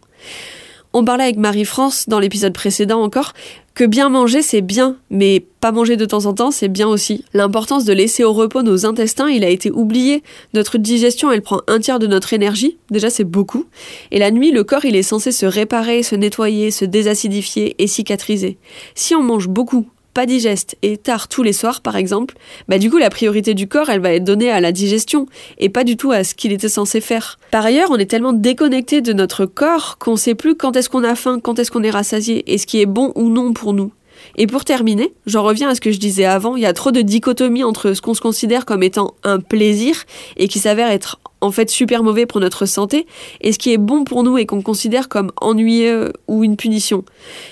On 0.92 1.04
parlait 1.04 1.23
avec 1.23 1.37
Marie-France 1.37 2.09
dans 2.09 2.18
l'épisode 2.18 2.52
précédent 2.52 3.00
encore 3.00 3.32
que 3.75 3.85
bien 3.85 4.09
manger 4.09 4.42
c'est 4.42 4.61
bien, 4.61 4.97
mais 5.09 5.47
pas 5.61 5.70
manger 5.70 5.97
de 5.97 6.04
temps 6.04 6.26
en 6.26 6.35
temps 6.35 6.50
c'est 6.50 6.68
bien 6.68 6.88
aussi. 6.88 7.25
L'importance 7.32 7.85
de 7.85 7.92
laisser 7.92 8.25
au 8.25 8.32
repos 8.32 8.62
nos 8.62 8.87
intestins, 8.87 9.28
il 9.28 9.44
a 9.44 9.49
été 9.49 9.70
oublié. 9.70 10.25
Notre 10.52 10.78
digestion, 10.78 11.30
elle 11.30 11.42
prend 11.42 11.61
un 11.68 11.78
tiers 11.78 12.00
de 12.00 12.09
notre 12.09 12.32
énergie, 12.32 12.76
déjà 12.90 13.09
c'est 13.09 13.25
beaucoup. 13.25 13.66
Et 14.11 14.18
la 14.18 14.32
nuit, 14.32 14.50
le 14.50 14.64
corps, 14.64 14.85
il 14.85 14.97
est 14.97 15.04
censé 15.04 15.30
se 15.30 15.47
réparer, 15.47 16.02
se 16.02 16.16
nettoyer, 16.16 16.73
se 16.73 16.85
désacidifier 16.85 17.76
et 17.78 17.87
cicatriser. 17.87 18.59
Si 18.97 19.14
on 19.14 19.23
mange 19.23 19.49
beaucoup 19.49 19.87
digeste 20.27 20.77
et 20.83 20.97
tard 20.97 21.29
tous 21.29 21.43
les 21.43 21.53
soirs 21.53 21.81
par 21.81 21.97
exemple, 21.97 22.35
bah 22.69 22.79
du 22.79 22.91
coup 22.91 22.99
la 22.99 23.11
priorité 23.11 23.55
du 23.55 23.69
corps 23.69 23.91
elle 23.91 24.00
va 24.00 24.12
être 24.12 24.25
donnée 24.25 24.50
à 24.50 24.61
la 24.61 24.73
digestion 24.73 25.27
et 25.59 25.69
pas 25.69 25.85
du 25.85 25.97
tout 25.97 26.12
à 26.12 26.25
ce 26.25 26.35
qu'il 26.35 26.53
était 26.53 26.69
censé 26.69 27.00
faire. 27.00 27.39
Par 27.50 27.65
ailleurs, 27.65 27.91
on 27.91 27.97
est 27.97 28.11
tellement 28.11 28.33
déconnecté 28.33 29.00
de 29.00 29.12
notre 29.12 29.47
corps 29.47 29.99
qu'on 29.99 30.17
sait 30.17 30.35
plus 30.35 30.55
quand 30.55 30.77
est-ce 30.77 30.89
qu'on 30.89 31.05
a 31.05 31.15
faim, 31.15 31.41
quand 31.43 31.59
est-ce 31.59 31.71
qu'on 31.71 31.83
est 31.83 31.91
rassasié 31.91 32.53
et 32.53 32.59
ce 32.59 32.67
qui 32.67 32.81
est 32.81 32.87
bon 32.87 33.12
ou 33.15 33.29
non 33.29 33.53
pour 33.53 33.73
nous. 33.73 33.93
Et 34.37 34.46
pour 34.46 34.64
terminer, 34.64 35.12
j'en 35.26 35.42
reviens 35.42 35.68
à 35.68 35.75
ce 35.75 35.80
que 35.80 35.92
je 35.92 35.99
disais 35.99 36.25
avant, 36.25 36.56
il 36.56 36.62
y 36.62 36.66
a 36.66 36.72
trop 36.72 36.90
de 36.90 37.00
dichotomie 37.00 37.64
entre 37.64 37.92
ce 37.92 38.00
qu'on 38.00 38.14
se 38.14 38.20
considère 38.20 38.64
comme 38.64 38.82
étant 38.82 39.14
un 39.25 39.40
plaisir 39.40 40.04
et 40.37 40.49
qui 40.49 40.58
s'avère 40.58 40.90
être 40.90 41.18
en 41.40 41.50
fait 41.50 41.70
super 41.70 42.02
mauvais 42.02 42.26
pour 42.26 42.40
notre 42.40 42.66
santé 42.66 43.06
et 43.40 43.52
ce 43.52 43.58
qui 43.58 43.72
est 43.72 43.78
bon 43.78 44.04
pour 44.04 44.22
nous 44.22 44.38
et 44.38 44.46
qu'on 44.46 44.62
considère 44.62 45.08
comme 45.08 45.32
ennuyeux 45.40 46.12
ou 46.28 46.44
une 46.44 46.56
punition. 46.56 47.04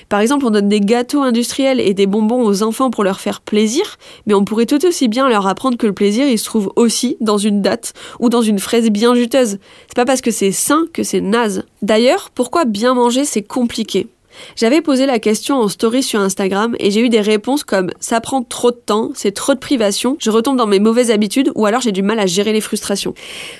Par 0.08 0.20
exemple, 0.20 0.46
on 0.46 0.50
donne 0.50 0.68
des 0.68 0.80
gâteaux 0.80 1.22
industriels 1.22 1.80
et 1.80 1.94
des 1.94 2.06
bonbons 2.06 2.42
aux 2.42 2.62
enfants 2.62 2.90
pour 2.90 3.04
leur 3.04 3.20
faire 3.20 3.40
plaisir, 3.40 3.96
mais 4.26 4.34
on 4.34 4.44
pourrait 4.44 4.66
tout 4.66 4.84
aussi 4.86 5.08
bien 5.08 5.28
leur 5.28 5.46
apprendre 5.46 5.76
que 5.76 5.86
le 5.86 5.92
plaisir 5.92 6.28
il 6.28 6.38
se 6.38 6.44
trouve 6.44 6.72
aussi 6.76 7.16
dans 7.20 7.38
une 7.38 7.62
date 7.62 7.94
ou 8.20 8.28
dans 8.28 8.42
une 8.42 8.58
fraise 8.58 8.90
bien 8.90 9.14
juteuse. 9.14 9.58
C'est 9.86 9.96
pas 9.96 10.04
parce 10.04 10.20
que 10.20 10.30
c'est 10.30 10.52
sain 10.52 10.84
que 10.92 11.02
c'est 11.02 11.20
naze. 11.20 11.64
D'ailleurs, 11.82 12.30
pourquoi 12.34 12.64
bien 12.64 12.94
manger 12.94 13.24
c'est 13.24 13.42
compliqué? 13.42 14.08
J'avais 14.56 14.80
posé 14.80 15.06
la 15.06 15.18
question 15.18 15.56
en 15.56 15.68
story 15.68 16.02
sur 16.02 16.20
Instagram 16.20 16.76
et 16.78 16.90
j'ai 16.90 17.00
eu 17.00 17.08
des 17.08 17.20
réponses 17.20 17.64
comme 17.64 17.90
ça 18.00 18.20
prend 18.20 18.42
trop 18.42 18.70
de 18.70 18.76
temps, 18.76 19.10
c'est 19.14 19.32
trop 19.32 19.54
de 19.54 19.58
privation, 19.58 20.16
je 20.18 20.30
retombe 20.30 20.56
dans 20.56 20.66
mes 20.66 20.80
mauvaises 20.80 21.10
habitudes 21.10 21.50
ou 21.54 21.66
alors 21.66 21.80
j'ai 21.80 21.92
du 21.92 22.02
mal 22.02 22.18
à 22.18 22.26
gérer 22.26 22.52
les 22.52 22.60
frustrations. 22.60 23.14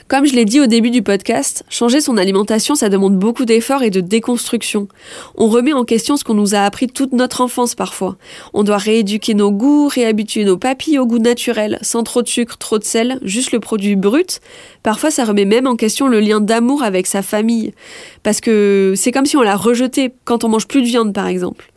Comme 0.08 0.26
je 0.26 0.34
l'ai 0.34 0.44
dit 0.44 0.60
au 0.60 0.66
début 0.66 0.90
du 0.90 1.02
podcast, 1.02 1.64
changer 1.68 2.00
son 2.00 2.16
alimentation 2.16 2.74
ça 2.74 2.88
demande 2.88 3.16
beaucoup 3.16 3.44
d'efforts 3.44 3.82
et 3.82 3.90
de 3.90 4.00
déconstruction. 4.00 4.88
On 5.36 5.48
remet 5.48 5.72
en 5.72 5.84
question 5.84 6.16
ce 6.16 6.24
qu'on 6.24 6.34
nous 6.34 6.54
a 6.54 6.60
appris 6.60 6.86
toute 6.86 7.12
notre 7.12 7.40
enfance 7.40 7.74
parfois. 7.74 8.16
On 8.54 8.62
doit 8.62 8.78
rééduquer 8.78 9.34
nos 9.34 9.50
goûts, 9.50 9.88
réhabituer 9.88 10.44
nos 10.44 10.56
papilles 10.56 10.98
au 10.98 11.06
goût 11.06 11.18
naturel, 11.18 11.78
sans 11.82 12.02
trop 12.02 12.22
de 12.22 12.28
sucre, 12.28 12.56
trop 12.58 12.78
de 12.78 12.84
sel, 12.84 13.18
juste 13.22 13.52
le 13.52 13.60
produit 13.60 13.96
brut. 13.96 14.40
Parfois 14.82 15.10
ça 15.10 15.24
remet 15.24 15.44
même 15.44 15.66
en 15.66 15.76
question 15.76 16.08
le 16.08 16.20
lien 16.20 16.40
d'amour 16.40 16.82
avec 16.82 17.06
sa 17.06 17.22
famille. 17.22 17.72
Parce 18.22 18.40
que 18.40 18.94
c'est 18.96 19.12
comme 19.12 19.26
si 19.26 19.36
on 19.36 19.42
l'a 19.42 19.56
rejeté 19.56 20.12
quand 20.24 20.44
on 20.44 20.48
mange 20.48 20.67
plus 20.68 20.82
de 20.82 20.86
viande 20.86 21.12
par 21.12 21.26
exemple. 21.26 21.70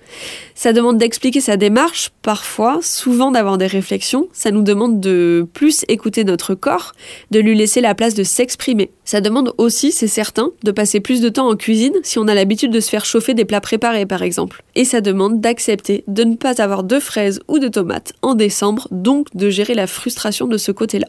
Ça 0.56 0.74
demande 0.74 0.98
d'expliquer 0.98 1.42
sa 1.42 1.58
démarche, 1.58 2.12
parfois, 2.22 2.80
souvent 2.82 3.32
d'avoir 3.32 3.58
des 3.58 3.68
réflexions. 3.68 4.28
Ça 4.34 4.52
nous 4.52 4.62
demande 4.62 5.00
de 5.00 5.48
plus 5.54 5.86
écouter 5.88 6.24
notre 6.24 6.54
corps, 6.54 6.94
de 7.32 7.40
lui 7.40 7.56
laisser 7.56 7.82
la 7.82 7.96
place 7.96 8.14
de 8.14 8.24
s'exprimer. 8.24 8.92
Ça 9.06 9.22
demande 9.22 9.54
aussi, 9.58 9.92
c'est 9.92 10.08
certain, 10.08 10.52
de 10.64 10.72
passer 10.72 11.00
plus 11.00 11.22
de 11.22 11.30
temps 11.30 11.50
en 11.50 11.56
cuisine 11.56 11.96
si 12.04 12.20
on 12.20 12.28
a 12.28 12.36
l'habitude 12.36 12.72
de 12.72 12.80
se 12.80 12.90
faire 12.90 13.06
chauffer 13.06 13.34
des 13.34 13.46
plats 13.46 13.62
préparés 13.62 14.06
par 14.06 14.22
exemple. 14.22 14.64
Et 14.76 14.86
ça 14.86 15.02
demande 15.02 15.42
d'accepter 15.42 16.04
de 16.08 16.24
ne 16.24 16.36
pas 16.36 16.62
avoir 16.62 16.84
de 16.84 17.00
fraises 17.00 17.40
ou 17.48 17.60
de 17.60 17.68
tomates 17.68 18.14
en 18.22 18.36
décembre, 18.36 18.88
donc 18.92 19.28
de 19.34 19.50
gérer 19.50 19.74
la 19.74 19.88
frustration 19.88 20.48
de 20.48 20.58
ce 20.58 20.72
côté-là. 20.72 21.08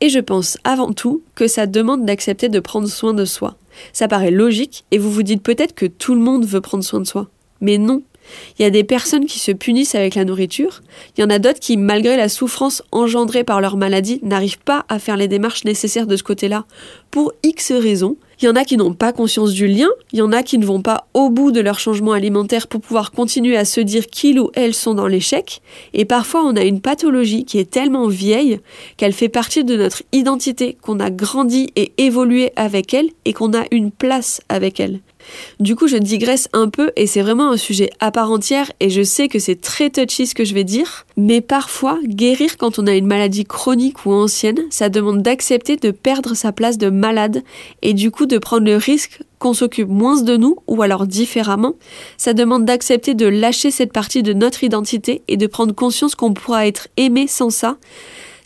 Et 0.00 0.08
je 0.08 0.20
pense 0.20 0.58
avant 0.64 0.92
tout 0.92 1.22
que 1.34 1.48
ça 1.48 1.66
demande 1.66 2.04
d'accepter 2.04 2.48
de 2.48 2.60
prendre 2.60 2.88
soin 2.88 3.14
de 3.14 3.24
soi. 3.24 3.56
Ça 3.92 4.08
paraît 4.08 4.30
logique 4.30 4.84
et 4.90 4.98
vous 4.98 5.10
vous 5.10 5.22
dites 5.22 5.42
peut-être 5.42 5.74
que 5.74 5.86
tout 5.86 6.14
le 6.14 6.20
monde 6.20 6.44
veut 6.44 6.60
prendre 6.60 6.84
soin 6.84 7.00
de 7.00 7.06
soi. 7.06 7.28
Mais 7.60 7.78
non. 7.78 8.02
Il 8.58 8.62
y 8.62 8.66
a 8.66 8.70
des 8.70 8.84
personnes 8.84 9.24
qui 9.24 9.38
se 9.38 9.52
punissent 9.52 9.94
avec 9.94 10.14
la 10.14 10.26
nourriture, 10.26 10.82
il 11.16 11.22
y 11.22 11.24
en 11.24 11.30
a 11.30 11.38
d'autres 11.38 11.60
qui, 11.60 11.78
malgré 11.78 12.14
la 12.14 12.28
souffrance 12.28 12.82
engendrée 12.92 13.42
par 13.42 13.62
leur 13.62 13.78
maladie, 13.78 14.20
n'arrivent 14.22 14.58
pas 14.58 14.84
à 14.90 14.98
faire 14.98 15.16
les 15.16 15.28
démarches 15.28 15.64
nécessaires 15.64 16.06
de 16.06 16.14
ce 16.14 16.22
côté-là, 16.22 16.66
pour 17.10 17.32
X 17.42 17.72
raisons, 17.72 18.18
il 18.40 18.44
y 18.44 18.48
en 18.48 18.54
a 18.54 18.64
qui 18.64 18.76
n'ont 18.76 18.94
pas 18.94 19.12
conscience 19.12 19.52
du 19.52 19.66
lien, 19.66 19.88
il 20.12 20.18
y 20.18 20.22
en 20.22 20.32
a 20.32 20.42
qui 20.42 20.58
ne 20.58 20.64
vont 20.64 20.82
pas 20.82 21.08
au 21.14 21.28
bout 21.28 21.50
de 21.50 21.60
leur 21.60 21.78
changement 21.78 22.12
alimentaire 22.12 22.68
pour 22.68 22.80
pouvoir 22.80 23.10
continuer 23.10 23.56
à 23.56 23.64
se 23.64 23.80
dire 23.80 24.06
qu'ils 24.06 24.38
ou 24.38 24.50
elles 24.54 24.74
sont 24.74 24.94
dans 24.94 25.06
l'échec, 25.06 25.60
et 25.94 26.04
parfois 26.04 26.44
on 26.44 26.56
a 26.56 26.62
une 26.62 26.80
pathologie 26.80 27.44
qui 27.44 27.58
est 27.58 27.70
tellement 27.70 28.06
vieille 28.06 28.60
qu'elle 28.96 29.12
fait 29.12 29.28
partie 29.28 29.64
de 29.64 29.76
notre 29.76 30.02
identité, 30.12 30.76
qu'on 30.80 31.00
a 31.00 31.10
grandi 31.10 31.70
et 31.76 31.92
évolué 31.98 32.52
avec 32.56 32.94
elle 32.94 33.10
et 33.24 33.32
qu'on 33.32 33.52
a 33.54 33.64
une 33.70 33.90
place 33.90 34.40
avec 34.48 34.80
elle. 34.80 35.00
Du 35.60 35.76
coup, 35.76 35.88
je 35.88 35.96
digresse 35.96 36.48
un 36.52 36.68
peu 36.68 36.92
et 36.96 37.06
c'est 37.06 37.22
vraiment 37.22 37.50
un 37.50 37.56
sujet 37.56 37.90
à 38.00 38.10
part 38.10 38.30
entière 38.30 38.70
et 38.80 38.90
je 38.90 39.02
sais 39.02 39.28
que 39.28 39.38
c'est 39.38 39.60
très 39.60 39.90
touchy 39.90 40.26
ce 40.26 40.34
que 40.34 40.44
je 40.44 40.54
vais 40.54 40.64
dire, 40.64 41.06
mais 41.16 41.40
parfois, 41.40 41.98
guérir 42.04 42.56
quand 42.56 42.78
on 42.78 42.86
a 42.86 42.94
une 42.94 43.06
maladie 43.06 43.44
chronique 43.44 44.06
ou 44.06 44.12
ancienne, 44.12 44.60
ça 44.70 44.88
demande 44.88 45.22
d'accepter 45.22 45.76
de 45.76 45.90
perdre 45.90 46.34
sa 46.34 46.52
place 46.52 46.78
de 46.78 46.90
malade 46.90 47.42
et 47.82 47.94
du 47.94 48.10
coup 48.10 48.26
de 48.26 48.38
prendre 48.38 48.66
le 48.66 48.76
risque 48.76 49.20
qu'on 49.38 49.54
s'occupe 49.54 49.88
moins 49.88 50.20
de 50.22 50.36
nous 50.36 50.56
ou 50.66 50.82
alors 50.82 51.06
différemment. 51.06 51.74
Ça 52.16 52.34
demande 52.34 52.64
d'accepter 52.64 53.14
de 53.14 53.26
lâcher 53.26 53.70
cette 53.70 53.92
partie 53.92 54.22
de 54.22 54.32
notre 54.32 54.64
identité 54.64 55.22
et 55.28 55.36
de 55.36 55.46
prendre 55.46 55.74
conscience 55.74 56.14
qu'on 56.14 56.34
pourra 56.34 56.66
être 56.66 56.88
aimé 56.96 57.26
sans 57.28 57.50
ça. 57.50 57.76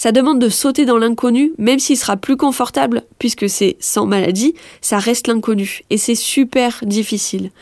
Ça 0.03 0.11
demande 0.11 0.41
de 0.41 0.49
sauter 0.49 0.85
dans 0.85 0.99
l'inconnu, 0.99 1.53
même 1.59 1.79
s'il 1.79 1.97
sera 1.97 2.17
plus 2.17 2.37
confortable, 2.37 3.05
puisque 3.21 3.49
c'est 3.49 3.77
sans 3.79 4.05
maladie, 4.05 4.53
ça 4.81 4.99
reste 4.99 5.29
l'inconnu. 5.29 5.83
Et 5.91 5.97
c'est 5.97 6.17
super 6.17 6.81
difficile. 6.83 7.53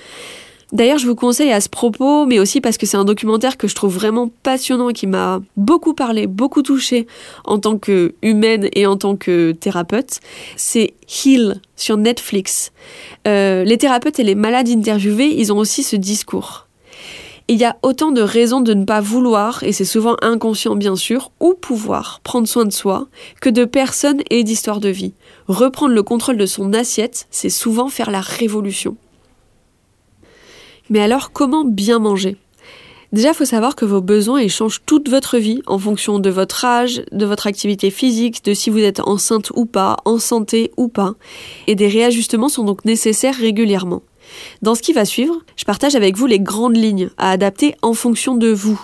D'ailleurs, 0.72 0.96
je 0.96 1.06
vous 1.06 1.14
conseille 1.14 1.52
à 1.52 1.60
ce 1.60 1.68
propos, 1.68 2.24
mais 2.24 2.38
aussi 2.38 2.62
parce 2.62 2.78
que 2.78 2.86
c'est 2.86 2.96
un 2.96 3.04
documentaire 3.04 3.58
que 3.58 3.68
je 3.68 3.74
trouve 3.74 3.94
vraiment 3.94 4.30
passionnant 4.42 4.88
et 4.88 4.94
qui 4.94 5.06
m'a 5.06 5.42
beaucoup 5.58 5.92
parlé, 5.92 6.26
beaucoup 6.26 6.62
touché 6.62 7.06
en 7.44 7.58
tant 7.58 7.76
que 7.76 8.14
humaine 8.22 8.70
et 8.74 8.86
en 8.86 8.96
tant 8.96 9.16
que 9.16 9.52
thérapeute. 9.52 10.20
C'est 10.56 10.94
Heal 11.22 11.60
sur 11.76 11.98
Netflix. 11.98 12.72
Euh, 13.28 13.64
les 13.64 13.76
thérapeutes 13.76 14.18
et 14.18 14.24
les 14.24 14.34
malades 14.34 14.70
interviewés, 14.70 15.34
ils 15.36 15.52
ont 15.52 15.58
aussi 15.58 15.82
ce 15.82 15.94
discours 15.94 16.69
il 17.50 17.58
y 17.58 17.64
a 17.64 17.76
autant 17.82 18.12
de 18.12 18.22
raisons 18.22 18.60
de 18.60 18.74
ne 18.74 18.84
pas 18.84 19.00
vouloir, 19.00 19.64
et 19.64 19.72
c'est 19.72 19.84
souvent 19.84 20.16
inconscient 20.22 20.76
bien 20.76 20.94
sûr, 20.94 21.32
ou 21.40 21.54
pouvoir 21.54 22.20
prendre 22.22 22.46
soin 22.46 22.64
de 22.64 22.72
soi, 22.72 23.08
que 23.40 23.50
de 23.50 23.64
personnes 23.64 24.20
et 24.30 24.44
d'histoires 24.44 24.78
de 24.78 24.88
vie. 24.88 25.14
Reprendre 25.48 25.92
le 25.92 26.04
contrôle 26.04 26.36
de 26.36 26.46
son 26.46 26.72
assiette, 26.72 27.26
c'est 27.32 27.50
souvent 27.50 27.88
faire 27.88 28.12
la 28.12 28.20
révolution. 28.20 28.96
Mais 30.90 31.00
alors 31.00 31.32
comment 31.32 31.64
bien 31.64 31.98
manger? 31.98 32.36
Déjà, 33.12 33.30
il 33.30 33.34
faut 33.34 33.44
savoir 33.44 33.74
que 33.74 33.84
vos 33.84 34.00
besoins 34.00 34.40
ils 34.40 34.48
changent 34.48 34.82
toute 34.86 35.08
votre 35.08 35.36
vie 35.36 35.62
en 35.66 35.80
fonction 35.80 36.20
de 36.20 36.30
votre 36.30 36.64
âge, 36.64 37.02
de 37.10 37.26
votre 37.26 37.48
activité 37.48 37.90
physique, 37.90 38.44
de 38.44 38.54
si 38.54 38.70
vous 38.70 38.78
êtes 38.78 39.00
enceinte 39.00 39.50
ou 39.56 39.66
pas, 39.66 39.96
en 40.04 40.18
santé 40.20 40.70
ou 40.76 40.86
pas. 40.86 41.14
Et 41.66 41.74
des 41.74 41.88
réajustements 41.88 42.48
sont 42.48 42.62
donc 42.62 42.84
nécessaires 42.84 43.34
régulièrement. 43.34 44.02
Dans 44.62 44.74
ce 44.74 44.82
qui 44.82 44.92
va 44.92 45.04
suivre, 45.04 45.36
je 45.56 45.64
partage 45.64 45.94
avec 45.94 46.16
vous 46.16 46.26
les 46.26 46.40
grandes 46.40 46.76
lignes 46.76 47.10
à 47.18 47.30
adapter 47.30 47.74
en 47.82 47.94
fonction 47.94 48.34
de 48.34 48.48
vous. 48.48 48.80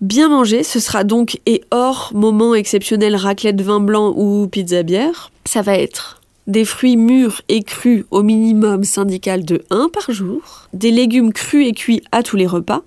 Bien 0.00 0.28
manger, 0.28 0.62
ce 0.62 0.80
sera 0.80 1.04
donc, 1.04 1.38
et 1.44 1.62
hors 1.70 2.10
moment 2.14 2.54
exceptionnel 2.54 3.16
raclette 3.16 3.60
vin 3.60 3.80
blanc 3.80 4.14
ou 4.16 4.48
pizza 4.48 4.82
bière, 4.82 5.30
ça 5.44 5.60
va 5.60 5.76
être 5.76 6.19
des 6.50 6.64
fruits 6.64 6.96
mûrs 6.96 7.42
et 7.48 7.62
crus 7.62 8.04
au 8.10 8.22
minimum 8.22 8.82
syndical 8.84 9.44
de 9.44 9.62
1 9.70 9.88
par 9.88 10.10
jour, 10.12 10.68
des 10.72 10.90
légumes 10.90 11.32
crus 11.32 11.68
et 11.68 11.72
cuits 11.72 12.02
à 12.10 12.22
tous 12.22 12.36
les 12.36 12.46
repas, 12.46 12.82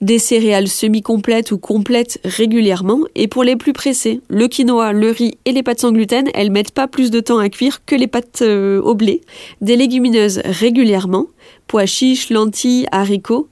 des 0.00 0.18
céréales 0.18 0.68
semi-complètes 0.68 1.50
ou 1.50 1.58
complètes 1.58 2.20
régulièrement, 2.24 3.00
et 3.14 3.26
pour 3.26 3.42
les 3.42 3.56
plus 3.56 3.72
pressés, 3.72 4.20
le 4.28 4.48
quinoa, 4.48 4.92
le 4.92 5.10
riz 5.10 5.38
et 5.46 5.52
les 5.52 5.62
pâtes 5.62 5.80
sans 5.80 5.92
gluten, 5.92 6.28
elles 6.34 6.52
mettent 6.52 6.72
pas 6.72 6.88
plus 6.88 7.10
de 7.10 7.20
temps 7.20 7.38
à 7.38 7.48
cuire 7.48 7.84
que 7.84 7.96
les 7.96 8.06
pâtes 8.06 8.42
euh, 8.42 8.80
au 8.82 8.94
blé, 8.94 9.22
des 9.62 9.76
légumineuses 9.76 10.40
régulièrement, 10.44 11.26
pois 11.66 11.86
chiches, 11.86 12.30
lentilles, 12.30 12.86
haricots, 12.92 13.48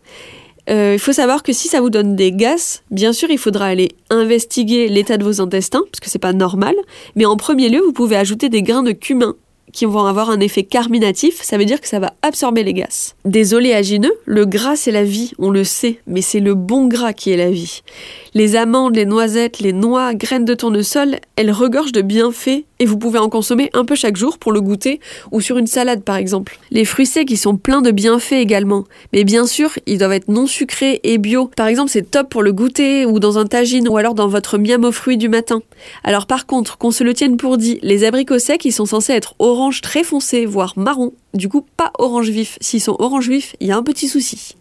euh, 0.71 0.93
il 0.95 0.99
faut 0.99 1.13
savoir 1.13 1.43
que 1.43 1.53
si 1.53 1.69
ça 1.69 1.81
vous 1.81 1.91
donne 1.91 2.17
des 2.17 2.33
gaz, 2.33 2.83
bien 2.91 3.13
sûr, 3.13 3.31
il 3.31 3.39
faudra 3.39 3.67
aller 3.67 3.93
investiguer 4.09 4.89
l'état 4.89 5.19
de 5.19 5.25
vos 5.25 5.41
intestins, 5.41 5.83
parce 5.91 6.01
que 6.01 6.09
c'est 6.09 6.19
pas 6.19 6.33
normal. 6.33 6.75
Mais 7.17 7.27
en 7.27 7.37
premier 7.37 7.69
lieu, 7.69 7.81
vous 7.81 7.93
pouvez 7.93 8.17
ajouter 8.17 8.49
des 8.49 8.63
grains 8.63 8.83
de 8.83 8.93
cumin 8.93 9.37
qui 9.75 9.85
vont 9.85 10.07
avoir 10.07 10.31
un 10.31 10.41
effet 10.41 10.63
carminatif, 10.63 11.43
ça 11.43 11.59
veut 11.59 11.65
dire 11.65 11.81
que 11.81 11.89
ça 11.89 11.99
va 11.99 12.15
absorber 12.23 12.63
les 12.63 12.73
gaz. 12.73 13.15
Des 13.25 13.53
oléagineux, 13.53 14.15
le 14.25 14.47
gras 14.47 14.77
c'est 14.77 14.93
la 14.93 15.05
vie, 15.05 15.33
on 15.39 15.51
le 15.51 15.65
sait, 15.65 16.01
mais 16.07 16.23
c'est 16.23 16.41
le 16.41 16.55
bon 16.55 16.87
gras 16.87 17.13
qui 17.13 17.31
est 17.33 17.37
la 17.37 17.51
vie. 17.51 17.83
Les 18.33 18.57
amandes, 18.57 18.97
les 18.97 19.05
noisettes, 19.05 19.59
les 19.59 19.73
noix, 19.73 20.15
graines 20.15 20.45
de 20.45 20.55
tournesol, 20.55 21.17
elles 21.37 21.53
regorgent 21.53 21.93
de 21.93 22.03
bienfaits 22.03 22.65
vous 22.85 22.99
pouvez 22.99 23.19
en 23.19 23.29
consommer 23.29 23.71
un 23.73 23.85
peu 23.85 23.95
chaque 23.95 24.17
jour 24.17 24.39
pour 24.39 24.53
le 24.53 24.61
goûter 24.61 25.01
ou 25.33 25.41
sur 25.41 25.59
une 25.59 25.67
salade 25.67 26.03
par 26.03 26.17
exemple. 26.17 26.59
Les 26.71 26.85
fruits 26.85 27.07
secs, 27.07 27.31
ils 27.31 27.37
sont 27.37 27.57
pleins 27.57 27.83
de 27.83 27.91
bienfaits 27.91 28.33
également, 28.33 28.85
mais 29.13 29.25
bien 29.25 29.47
sûr, 29.47 29.71
ils 29.87 29.99
doivent 29.99 30.13
être 30.13 30.29
non 30.29 30.47
sucrés 30.47 31.01
et 31.03 31.19
bio. 31.19 31.51
Par 31.57 31.67
exemple, 31.67 31.91
c'est 31.91 32.11
top 32.11 32.29
pour 32.29 32.43
le 32.43 32.53
goûter 32.53 33.07
ou 33.07 33.19
dans 33.19 33.39
un 33.39 33.47
tagine 33.47 33.89
ou 33.89 33.97
alors 33.97 34.15
dans 34.15 34.29
votre 34.29 34.59
miam 34.59 34.85
aux 34.85 34.93
fruits 34.93 35.17
du 35.17 35.29
matin. 35.29 35.63
Alors 36.03 36.27
par 36.27 36.47
contre, 36.47 36.79
qu'on 36.79 36.91
se 36.91 37.05
le 37.05 37.15
tienne 37.15 37.37
pour 37.37 37.59
dit, 37.59 37.79
les 37.83 38.05
abricots 38.05 38.39
secs, 38.39 38.65
ils 38.65 38.73
sont 38.73 38.87
censés 38.87 39.13
être 39.13 39.35
orange 39.39 39.81
très 39.81 40.05
foncé, 40.05 40.47
voire 40.47 40.75
marron. 40.77 41.13
Du 41.35 41.49
coup, 41.49 41.67
pas 41.77 41.93
orange 41.99 42.31
vif. 42.31 42.59
S'ils 42.61 42.81
sont 42.81 42.97
orange 42.99 43.29
vif, 43.29 43.57
il 43.61 43.67
y 43.67 43.73
a 43.73 43.77
un 43.77 43.83
petit 43.83 44.09
souci. 44.09 44.55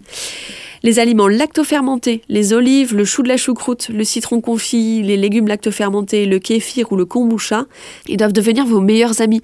Les 0.85 0.99
aliments 0.99 1.29
lactofermentés, 1.29 2.23
les 2.27 2.51
olives, 2.51 2.93
le 2.93 3.05
chou 3.05 3.23
de 3.23 3.29
la 3.29 3.37
choucroute, 3.37 3.87
le 3.87 4.03
citron 4.03 4.41
confit, 4.41 5.01
les 5.01 5.15
légumes 5.15 5.47
lactofermentés, 5.47 6.25
le 6.25 6.39
kéfir 6.39 6.91
ou 6.91 6.97
le 6.97 7.05
kombucha, 7.05 7.67
ils 8.09 8.17
doivent 8.17 8.33
devenir 8.33 8.65
vos 8.65 8.81
meilleurs 8.81 9.21
amis. 9.21 9.41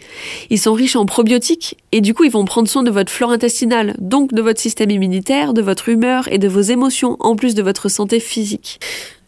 Ils 0.50 0.60
sont 0.60 0.74
riches 0.74 0.98
en 0.98 1.06
probiotiques 1.06 1.78
et 1.94 2.02
du 2.02 2.14
coup 2.14 2.26
ils 2.26 2.32
vont 2.32 2.44
prendre 2.44 2.68
soin 2.68 2.84
de 2.84 2.92
votre 2.92 3.10
flore 3.10 3.32
intestinale, 3.32 3.96
donc 4.00 4.34
de 4.34 4.42
votre 4.42 4.60
système 4.60 4.92
immunitaire, 4.92 5.54
de 5.54 5.62
votre 5.62 5.88
humeur 5.88 6.28
et 6.30 6.40
de 6.40 6.50
vos 6.50 6.60
émotions, 6.60 7.16
en 7.22 7.38
plus 7.38 7.56
de 7.56 7.64
votre 7.64 7.88
santé 7.88 8.20
physique. 8.20 8.82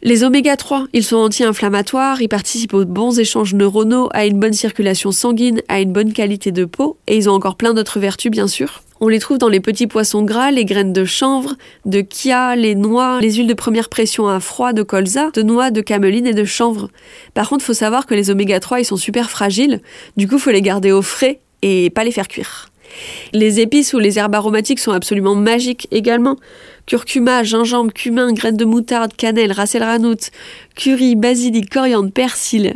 Les 0.03 0.25
oméga 0.25 0.57
3, 0.57 0.87
ils 0.91 1.05
sont 1.05 1.15
anti-inflammatoires, 1.15 2.21
ils 2.21 2.27
participent 2.27 2.73
aux 2.73 2.83
bons 2.83 3.19
échanges 3.19 3.53
neuronaux, 3.53 4.09
à 4.11 4.25
une 4.25 4.37
bonne 4.37 4.51
circulation 4.51 5.13
sanguine, 5.13 5.61
à 5.69 5.79
une 5.79 5.93
bonne 5.93 6.11
qualité 6.11 6.51
de 6.51 6.65
peau, 6.65 6.97
et 7.07 7.15
ils 7.15 7.29
ont 7.29 7.33
encore 7.33 7.55
plein 7.55 7.73
d'autres 7.73 8.01
vertus 8.01 8.31
bien 8.31 8.47
sûr. 8.47 8.81
On 9.03 9.07
les 9.07 9.17
trouve 9.17 9.39
dans 9.39 9.49
les 9.49 9.59
petits 9.59 9.87
poissons 9.87 10.21
gras, 10.21 10.51
les 10.51 10.63
graines 10.63 10.93
de 10.93 11.05
chanvre, 11.05 11.55
de 11.85 12.05
chia, 12.07 12.55
les 12.55 12.75
noix, 12.75 13.19
les 13.19 13.33
huiles 13.33 13.47
de 13.47 13.55
première 13.55 13.89
pression 13.89 14.27
à 14.27 14.39
froid 14.39 14.73
de 14.73 14.83
colza, 14.83 15.31
de 15.33 15.41
noix, 15.41 15.71
de 15.71 15.81
cameline 15.81 16.27
et 16.27 16.35
de 16.35 16.45
chanvre. 16.45 16.87
Par 17.33 17.49
contre, 17.49 17.65
faut 17.65 17.73
savoir 17.73 18.05
que 18.05 18.13
les 18.13 18.29
oméga 18.29 18.59
3, 18.59 18.81
ils 18.81 18.85
sont 18.85 18.97
super 18.97 19.31
fragiles, 19.31 19.81
du 20.17 20.27
coup, 20.27 20.37
faut 20.37 20.51
les 20.51 20.61
garder 20.61 20.91
au 20.91 21.01
frais 21.01 21.39
et 21.63 21.89
pas 21.89 22.03
les 22.03 22.11
faire 22.11 22.27
cuire. 22.27 22.69
Les 23.33 23.59
épices 23.59 23.95
ou 23.95 23.99
les 23.99 24.19
herbes 24.19 24.35
aromatiques 24.35 24.79
sont 24.79 24.91
absolument 24.91 25.33
magiques 25.33 25.87
également. 25.89 26.35
Curcuma, 26.85 27.41
gingembre, 27.41 27.91
cumin, 27.93 28.31
graines 28.33 28.57
de 28.57 28.65
moutarde, 28.65 29.13
cannelle, 29.17 29.51
racel 29.51 29.81
ranout, 29.81 30.29
curry, 30.75 31.15
basilic, 31.15 31.71
coriandre, 31.71 32.11
persil. 32.11 32.75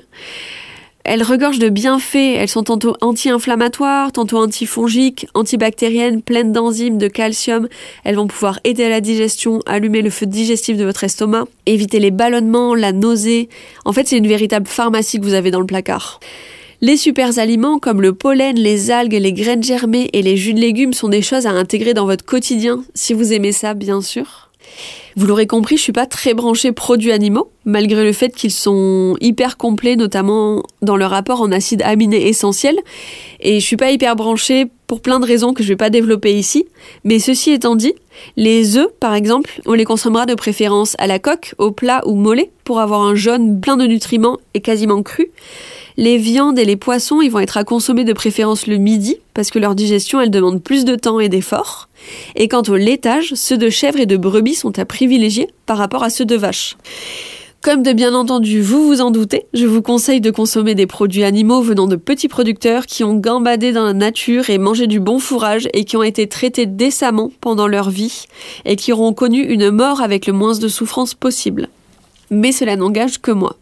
Elles 1.07 1.21
regorgent 1.21 1.59
de 1.59 1.69
bienfaits, 1.69 2.35
elles 2.35 2.49
sont 2.49 2.63
tantôt 2.63 2.95
anti-inflammatoires, 2.99 4.11
tantôt 4.11 4.37
antifongiques, 4.37 5.27
antibactériennes, 5.35 6.23
pleines 6.23 6.51
d'enzymes, 6.51 6.97
de 6.97 7.07
calcium. 7.07 7.67
Elles 8.03 8.15
vont 8.15 8.25
pouvoir 8.25 8.59
aider 8.63 8.85
à 8.85 8.89
la 8.89 9.01
digestion, 9.01 9.59
allumer 9.67 10.01
le 10.01 10.09
feu 10.09 10.25
digestif 10.25 10.77
de 10.77 10.83
votre 10.83 11.03
estomac, 11.03 11.45
éviter 11.67 11.99
les 11.99 12.09
ballonnements, 12.09 12.73
la 12.73 12.91
nausée. 12.91 13.49
En 13.85 13.93
fait, 13.93 14.07
c'est 14.07 14.17
une 14.17 14.27
véritable 14.27 14.65
pharmacie 14.65 15.19
que 15.19 15.23
vous 15.23 15.35
avez 15.35 15.51
dans 15.51 15.59
le 15.59 15.67
placard. 15.67 16.19
Les 16.81 16.97
super 16.97 17.37
aliments 17.37 17.77
comme 17.77 18.01
le 18.01 18.13
pollen, 18.13 18.55
les 18.57 18.89
algues, 18.89 19.13
les 19.13 19.31
graines 19.31 19.63
germées 19.63 20.09
et 20.13 20.23
les 20.23 20.37
jus 20.37 20.55
de 20.55 20.59
légumes 20.59 20.93
sont 20.93 21.09
des 21.09 21.21
choses 21.21 21.45
à 21.45 21.51
intégrer 21.51 21.93
dans 21.93 22.07
votre 22.07 22.25
quotidien, 22.25 22.83
si 22.95 23.13
vous 23.13 23.31
aimez 23.31 23.51
ça 23.51 23.75
bien 23.75 24.01
sûr. 24.01 24.44
Vous 25.17 25.28
l'aurez 25.28 25.47
compris, 25.47 25.78
je 25.78 25.82
suis 25.82 25.93
pas 25.93 26.06
très 26.06 26.34
branchée 26.34 26.73
produits 26.73 27.13
animaux, 27.13 27.49
malgré 27.63 28.04
le 28.04 28.12
fait 28.12 28.36
qu'ils 28.36 28.51
sont 28.51 29.15
hyper 29.21 29.56
complets, 29.56 29.95
notamment 29.95 30.62
dans 30.82 30.97
leur 30.97 31.12
rapport 31.12 31.41
en 31.41 31.54
acides 31.54 31.82
aminés 31.84 32.28
essentiels. 32.28 32.78
Et 33.39 33.62
je 33.62 33.65
suis 33.65 33.78
pas 33.78 33.91
hyper 33.91 34.17
branchée 34.17 34.65
pour 34.88 34.99
plein 34.99 35.21
de 35.21 35.25
raisons 35.25 35.54
que 35.54 35.63
je 35.63 35.69
vais 35.69 35.78
pas 35.78 35.89
développer 35.89 36.34
ici. 36.38 36.65
Mais 37.06 37.19
ceci 37.19 37.51
étant 37.51 37.78
dit, 37.78 37.93
les 38.36 38.75
œufs, 38.75 38.91
par 38.99 39.13
exemple, 39.13 39.62
on 39.65 39.73
les 39.73 39.86
consommera 39.86 40.25
de 40.25 40.36
préférence 40.36 40.95
à 40.99 41.08
la 41.08 41.17
coque, 41.17 41.56
au 41.60 41.71
plat 41.71 42.01
ou 42.06 42.15
mollet, 42.15 42.51
pour 42.65 42.82
avoir 42.82 43.01
un 43.01 43.15
jaune 43.15 43.62
plein 43.62 43.78
de 43.78 43.86
nutriments 43.86 44.39
et 44.54 44.60
quasiment 44.60 45.01
cru. 45.01 45.32
Les 45.97 46.17
viandes 46.17 46.60
et 46.60 46.65
les 46.65 46.75
poissons, 46.75 47.21
ils 47.21 47.32
vont 47.32 47.39
être 47.39 47.56
à 47.56 47.63
consommer 47.63 48.04
de 48.04 48.12
préférence 48.12 48.67
le 48.67 48.75
midi, 48.75 49.15
parce 49.34 49.49
que 49.49 49.60
leur 49.60 49.75
digestion, 49.75 50.19
elle 50.19 50.30
demande 50.30 50.62
plus 50.62 50.84
de 50.84 50.95
temps 50.95 51.21
et 51.21 51.30
d'efforts. 51.30 51.88
Et 52.35 52.47
quant 52.47 52.63
au 52.67 52.75
laitage, 52.75 53.33
ceux 53.33 53.57
de 53.57 53.69
chèvre 53.69 53.99
et 53.99 54.05
de 54.05 54.17
brebis 54.17 54.55
sont 54.55 54.77
à 54.79 54.85
privilégier 54.85 55.47
par 55.65 55.77
rapport 55.77 56.03
à 56.03 56.09
ceux 56.09 56.25
de 56.25 56.35
vache. 56.35 56.77
Comme 57.65 57.81
de 57.81 57.93
bien 57.93 58.13
entendu 58.13 58.61
vous 58.61 58.85
vous 58.85 59.01
en 59.01 59.09
doutez, 59.09 59.47
je 59.55 59.65
vous 59.65 59.81
conseille 59.81 60.21
de 60.21 60.29
consommer 60.29 60.75
des 60.75 60.85
produits 60.85 61.23
animaux 61.23 61.61
venant 61.61 61.87
de 61.87 61.95
petits 61.95 62.27
producteurs 62.27 62.85
qui 62.85 63.03
ont 63.03 63.15
gambadé 63.15 63.71
dans 63.71 63.85
la 63.85 63.93
nature 63.93 64.51
et 64.51 64.59
mangé 64.59 64.85
du 64.85 64.99
bon 64.99 65.17
fourrage 65.17 65.67
et 65.73 65.83
qui 65.83 65.97
ont 65.97 66.03
été 66.03 66.27
traités 66.27 66.67
décemment 66.67 67.31
pendant 67.41 67.65
leur 67.65 67.89
vie 67.89 68.25
et 68.65 68.75
qui 68.75 68.93
auront 68.93 69.13
connu 69.13 69.41
une 69.41 69.71
mort 69.71 70.01
avec 70.01 70.27
le 70.27 70.33
moins 70.33 70.55
de 70.55 70.67
souffrance 70.67 71.15
possible. 71.15 71.69
Mais 72.29 72.51
cela 72.51 72.75
n'engage 72.75 73.19
que 73.19 73.31
moi. 73.31 73.55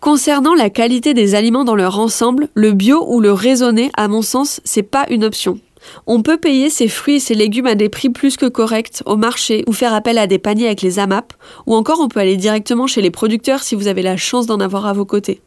Concernant 0.00 0.54
la 0.54 0.68
qualité 0.68 1.14
des 1.14 1.36
aliments 1.36 1.64
dans 1.64 1.76
leur 1.76 2.00
ensemble, 2.00 2.48
le 2.54 2.72
bio 2.72 3.04
ou 3.08 3.20
le 3.20 3.32
raisonné, 3.32 3.92
à 3.96 4.08
mon 4.08 4.22
sens, 4.22 4.60
c'est 4.64 4.82
pas 4.82 5.06
une 5.08 5.24
option. 5.24 5.60
On 6.06 6.22
peut 6.22 6.38
payer 6.38 6.70
ses 6.70 6.88
fruits 6.88 7.16
et 7.16 7.20
ses 7.20 7.34
légumes 7.34 7.66
à 7.66 7.74
des 7.74 7.88
prix 7.88 8.10
plus 8.10 8.36
que 8.36 8.46
corrects 8.46 9.02
au 9.06 9.16
marché 9.16 9.64
ou 9.66 9.72
faire 9.72 9.94
appel 9.94 10.18
à 10.18 10.26
des 10.26 10.38
paniers 10.38 10.66
avec 10.66 10.82
les 10.82 10.98
AMAP, 10.98 11.32
ou 11.66 11.74
encore 11.74 12.00
on 12.00 12.08
peut 12.08 12.20
aller 12.20 12.36
directement 12.36 12.86
chez 12.86 13.02
les 13.02 13.10
producteurs 13.10 13.62
si 13.62 13.74
vous 13.74 13.88
avez 13.88 14.02
la 14.02 14.16
chance 14.16 14.46
d'en 14.46 14.60
avoir 14.60 14.86
à 14.86 14.92
vos 14.92 15.04
côtés. 15.04 15.40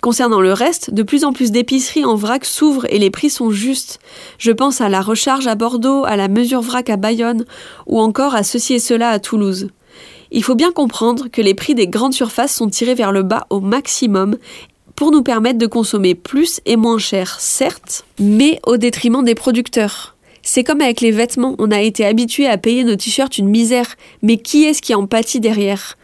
Concernant 0.00 0.40
le 0.40 0.52
reste, 0.52 0.92
de 0.92 1.02
plus 1.02 1.24
en 1.24 1.32
plus 1.32 1.50
d'épiceries 1.50 2.04
en 2.04 2.14
vrac 2.14 2.44
s'ouvrent 2.44 2.86
et 2.90 2.98
les 2.98 3.10
prix 3.10 3.30
sont 3.30 3.50
justes. 3.50 3.98
Je 4.38 4.52
pense 4.52 4.80
à 4.80 4.88
la 4.88 5.00
recharge 5.00 5.46
à 5.46 5.54
Bordeaux, 5.54 6.04
à 6.04 6.16
la 6.16 6.28
mesure 6.28 6.60
vrac 6.60 6.90
à 6.90 6.96
Bayonne, 6.96 7.44
ou 7.86 8.00
encore 8.00 8.34
à 8.34 8.42
ceci 8.42 8.74
et 8.74 8.78
cela 8.78 9.10
à 9.10 9.18
Toulouse. 9.18 9.68
Il 10.30 10.42
faut 10.42 10.54
bien 10.54 10.72
comprendre 10.72 11.28
que 11.28 11.40
les 11.40 11.54
prix 11.54 11.74
des 11.74 11.86
grandes 11.86 12.12
surfaces 12.12 12.54
sont 12.54 12.68
tirés 12.68 12.94
vers 12.94 13.12
le 13.12 13.22
bas 13.22 13.46
au 13.50 13.60
maximum 13.60 14.36
pour 14.96 15.12
nous 15.12 15.22
permettre 15.22 15.58
de 15.58 15.66
consommer 15.66 16.14
plus 16.14 16.60
et 16.66 16.76
moins 16.76 16.98
cher, 16.98 17.38
certes, 17.38 18.04
mais 18.18 18.58
au 18.66 18.78
détriment 18.78 19.22
des 19.22 19.34
producteurs. 19.34 20.16
C'est 20.42 20.64
comme 20.64 20.80
avec 20.80 21.00
les 21.00 21.10
vêtements, 21.10 21.54
on 21.58 21.70
a 21.70 21.82
été 21.82 22.06
habitué 22.06 22.46
à 22.46 22.56
payer 22.56 22.82
nos 22.82 22.96
t-shirts 22.96 23.36
une 23.38 23.48
misère, 23.48 23.96
mais 24.22 24.38
qui 24.38 24.64
est-ce 24.64 24.80
qui 24.80 24.94
en 24.94 25.06
pâtit 25.06 25.40
derrière? 25.40 25.98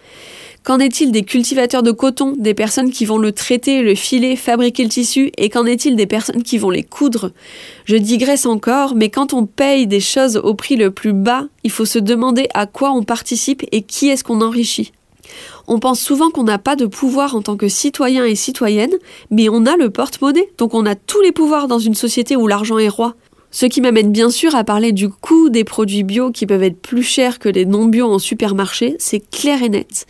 Qu'en 0.64 0.78
est-il 0.78 1.10
des 1.10 1.22
cultivateurs 1.22 1.82
de 1.82 1.90
coton, 1.90 2.36
des 2.38 2.54
personnes 2.54 2.90
qui 2.90 3.04
vont 3.04 3.18
le 3.18 3.32
traiter, 3.32 3.82
le 3.82 3.96
filer, 3.96 4.36
fabriquer 4.36 4.84
le 4.84 4.90
tissu, 4.90 5.32
et 5.36 5.48
qu'en 5.48 5.66
est-il 5.66 5.96
des 5.96 6.06
personnes 6.06 6.44
qui 6.44 6.58
vont 6.58 6.70
les 6.70 6.84
coudre? 6.84 7.32
Je 7.84 7.96
digresse 7.96 8.46
encore, 8.46 8.94
mais 8.94 9.08
quand 9.08 9.32
on 9.32 9.46
paye 9.46 9.88
des 9.88 10.00
choses 10.00 10.36
au 10.36 10.54
prix 10.54 10.76
le 10.76 10.92
plus 10.92 11.12
bas, 11.12 11.46
il 11.64 11.70
faut 11.70 11.84
se 11.84 11.98
demander 11.98 12.46
à 12.54 12.66
quoi 12.66 12.92
on 12.92 13.02
participe 13.02 13.64
et 13.72 13.82
qui 13.82 14.08
est-ce 14.08 14.22
qu'on 14.22 14.40
enrichit. 14.40 14.92
On 15.68 15.78
pense 15.78 16.00
souvent 16.00 16.30
qu'on 16.30 16.44
n'a 16.44 16.58
pas 16.58 16.76
de 16.76 16.86
pouvoir 16.86 17.34
en 17.36 17.42
tant 17.42 17.56
que 17.56 17.68
citoyen 17.68 18.24
et 18.24 18.34
citoyenne, 18.34 18.92
mais 19.30 19.48
on 19.48 19.66
a 19.66 19.76
le 19.76 19.90
porte-monnaie, 19.90 20.50
donc 20.58 20.74
on 20.74 20.86
a 20.86 20.94
tous 20.94 21.20
les 21.20 21.32
pouvoirs 21.32 21.68
dans 21.68 21.78
une 21.78 21.94
société 21.94 22.36
où 22.36 22.46
l'argent 22.46 22.78
est 22.78 22.88
roi. 22.88 23.14
Ce 23.54 23.66
qui 23.66 23.82
m'amène 23.82 24.10
bien 24.12 24.30
sûr 24.30 24.54
à 24.54 24.64
parler 24.64 24.92
du 24.92 25.10
coût 25.10 25.50
des 25.50 25.62
produits 25.62 26.04
bio 26.04 26.30
qui 26.30 26.46
peuvent 26.46 26.62
être 26.62 26.80
plus 26.80 27.02
chers 27.02 27.38
que 27.38 27.50
les 27.50 27.66
non 27.66 27.84
bio 27.84 28.06
en 28.10 28.18
supermarché, 28.18 28.96
c'est 28.98 29.20
clair 29.30 29.62
et 29.62 29.68
net. 29.68 30.06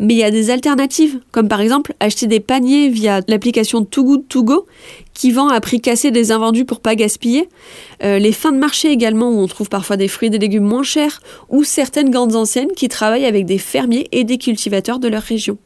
Mais 0.00 0.14
il 0.14 0.16
y 0.16 0.24
a 0.24 0.32
des 0.32 0.50
alternatives, 0.50 1.20
comme 1.30 1.46
par 1.46 1.60
exemple 1.60 1.94
acheter 2.00 2.26
des 2.26 2.40
paniers 2.40 2.88
via 2.88 3.20
l'application 3.28 3.84
Too 3.84 4.02
Good 4.02 4.28
To 4.28 4.42
Go 4.42 4.66
qui 5.14 5.30
vend 5.30 5.48
à 5.48 5.60
prix 5.60 5.80
cassé 5.80 6.10
des 6.10 6.32
invendus 6.32 6.64
pour 6.64 6.80
pas 6.80 6.94
gaspiller, 6.94 7.48
euh, 8.02 8.18
les 8.18 8.32
fins 8.32 8.52
de 8.52 8.58
marché 8.58 8.90
également 8.90 9.30
où 9.30 9.38
on 9.38 9.46
trouve 9.46 9.68
parfois 9.68 9.98
des 9.98 10.08
fruits 10.08 10.28
et 10.28 10.30
des 10.30 10.38
légumes 10.38 10.64
moins 10.64 10.82
chers, 10.82 11.20
ou 11.50 11.62
certaines 11.62 12.10
grandes 12.10 12.34
enseignes 12.34 12.72
qui 12.74 12.88
travaillent 12.88 13.26
avec 13.26 13.44
des 13.44 13.58
fermiers 13.58 14.08
et 14.12 14.24
des 14.24 14.38
cultivateurs 14.38 14.98
de 14.98 15.08
leur 15.08 15.22
région. 15.22 15.58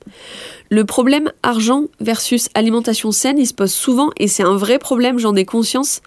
Le 0.70 0.84
problème 0.84 1.30
argent 1.44 1.84
versus 2.00 2.48
alimentation 2.54 3.12
saine, 3.12 3.38
il 3.38 3.46
se 3.46 3.54
pose 3.54 3.72
souvent 3.72 4.10
et 4.18 4.26
c'est 4.26 4.42
un 4.42 4.56
vrai 4.56 4.80
problème, 4.80 5.20
j'en 5.20 5.36
ai 5.36 5.44
conscience. 5.44 6.00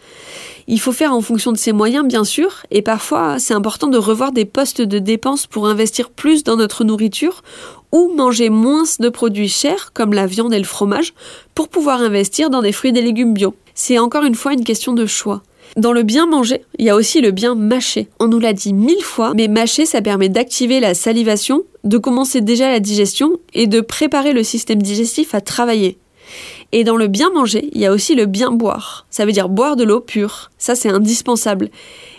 Il 0.70 0.82
faut 0.82 0.92
faire 0.92 1.14
en 1.14 1.22
fonction 1.22 1.54
de 1.54 1.58
ses 1.58 1.72
moyens, 1.72 2.06
bien 2.06 2.26
sûr, 2.26 2.64
et 2.72 2.82
parfois 2.82 3.40
c'est 3.40 3.54
important 3.54 3.88
de 3.88 3.98
revoir 3.98 4.34
des 4.34 4.44
postes 4.44 4.82
de 4.82 5.00
dépenses 5.00 5.48
pour 5.48 5.66
investir 5.66 6.10
plus 6.10 6.44
dans 6.44 6.58
notre 6.58 6.84
nourriture 6.84 7.42
ou 7.94 8.12
manger 8.14 8.50
moins 8.50 8.84
de 9.00 9.08
produits 9.08 9.48
chers 9.48 9.94
comme 9.94 10.12
la 10.12 10.28
viande 10.28 10.54
et 10.54 10.60
le 10.60 10.66
fromage 10.66 11.14
pour 11.56 11.70
pouvoir 11.70 12.02
investir 12.02 12.50
dans 12.50 12.62
des 12.62 12.74
fruits 12.74 12.90
et 12.90 12.94
des 12.94 13.02
légumes 13.02 13.34
bio. 13.34 13.56
C'est 13.76 13.98
encore 13.98 14.26
une 14.26 14.36
fois 14.36 14.52
une 14.52 14.66
question 14.66 14.92
de 14.92 15.06
choix. 15.06 15.42
Dans 15.78 15.94
le 15.94 16.04
bien 16.04 16.26
manger, 16.26 16.66
il 16.80 16.86
y 16.86 16.90
a 16.90 16.96
aussi 16.96 17.22
le 17.22 17.32
bien 17.32 17.56
mâcher. 17.56 18.10
On 18.20 18.28
nous 18.28 18.40
l'a 18.40 18.54
dit 18.54 18.74
mille 18.74 19.04
fois, 19.04 19.34
mais 19.36 19.48
mâcher, 19.48 19.86
ça 19.86 20.02
permet 20.02 20.28
d'activer 20.30 20.80
la 20.80 20.94
salivation, 20.94 21.64
de 21.84 21.98
commencer 21.98 22.42
déjà 22.42 22.70
la 22.70 22.80
digestion 22.80 23.38
et 23.54 23.68
de 23.68 23.80
préparer 23.80 24.34
le 24.34 24.44
système 24.44 24.82
digestif 24.82 25.34
à 25.34 25.42
travailler. 25.42 25.98
Et 26.72 26.84
dans 26.84 26.98
le 26.98 27.08
bien 27.08 27.30
manger, 27.32 27.70
il 27.72 27.82
y 27.82 27.86
a 27.86 27.92
aussi 27.92 28.16
le 28.16 28.26
bien 28.26 28.52
boire. 28.52 29.06
Ça 29.10 29.26
veut 29.26 29.32
dire 29.32 29.50
boire 29.50 29.76
de 29.76 29.84
l'eau 29.84 30.02
pure. 30.02 30.52
Ça, 30.58 30.76
c'est 30.76 30.90
indispensable. 30.90 31.70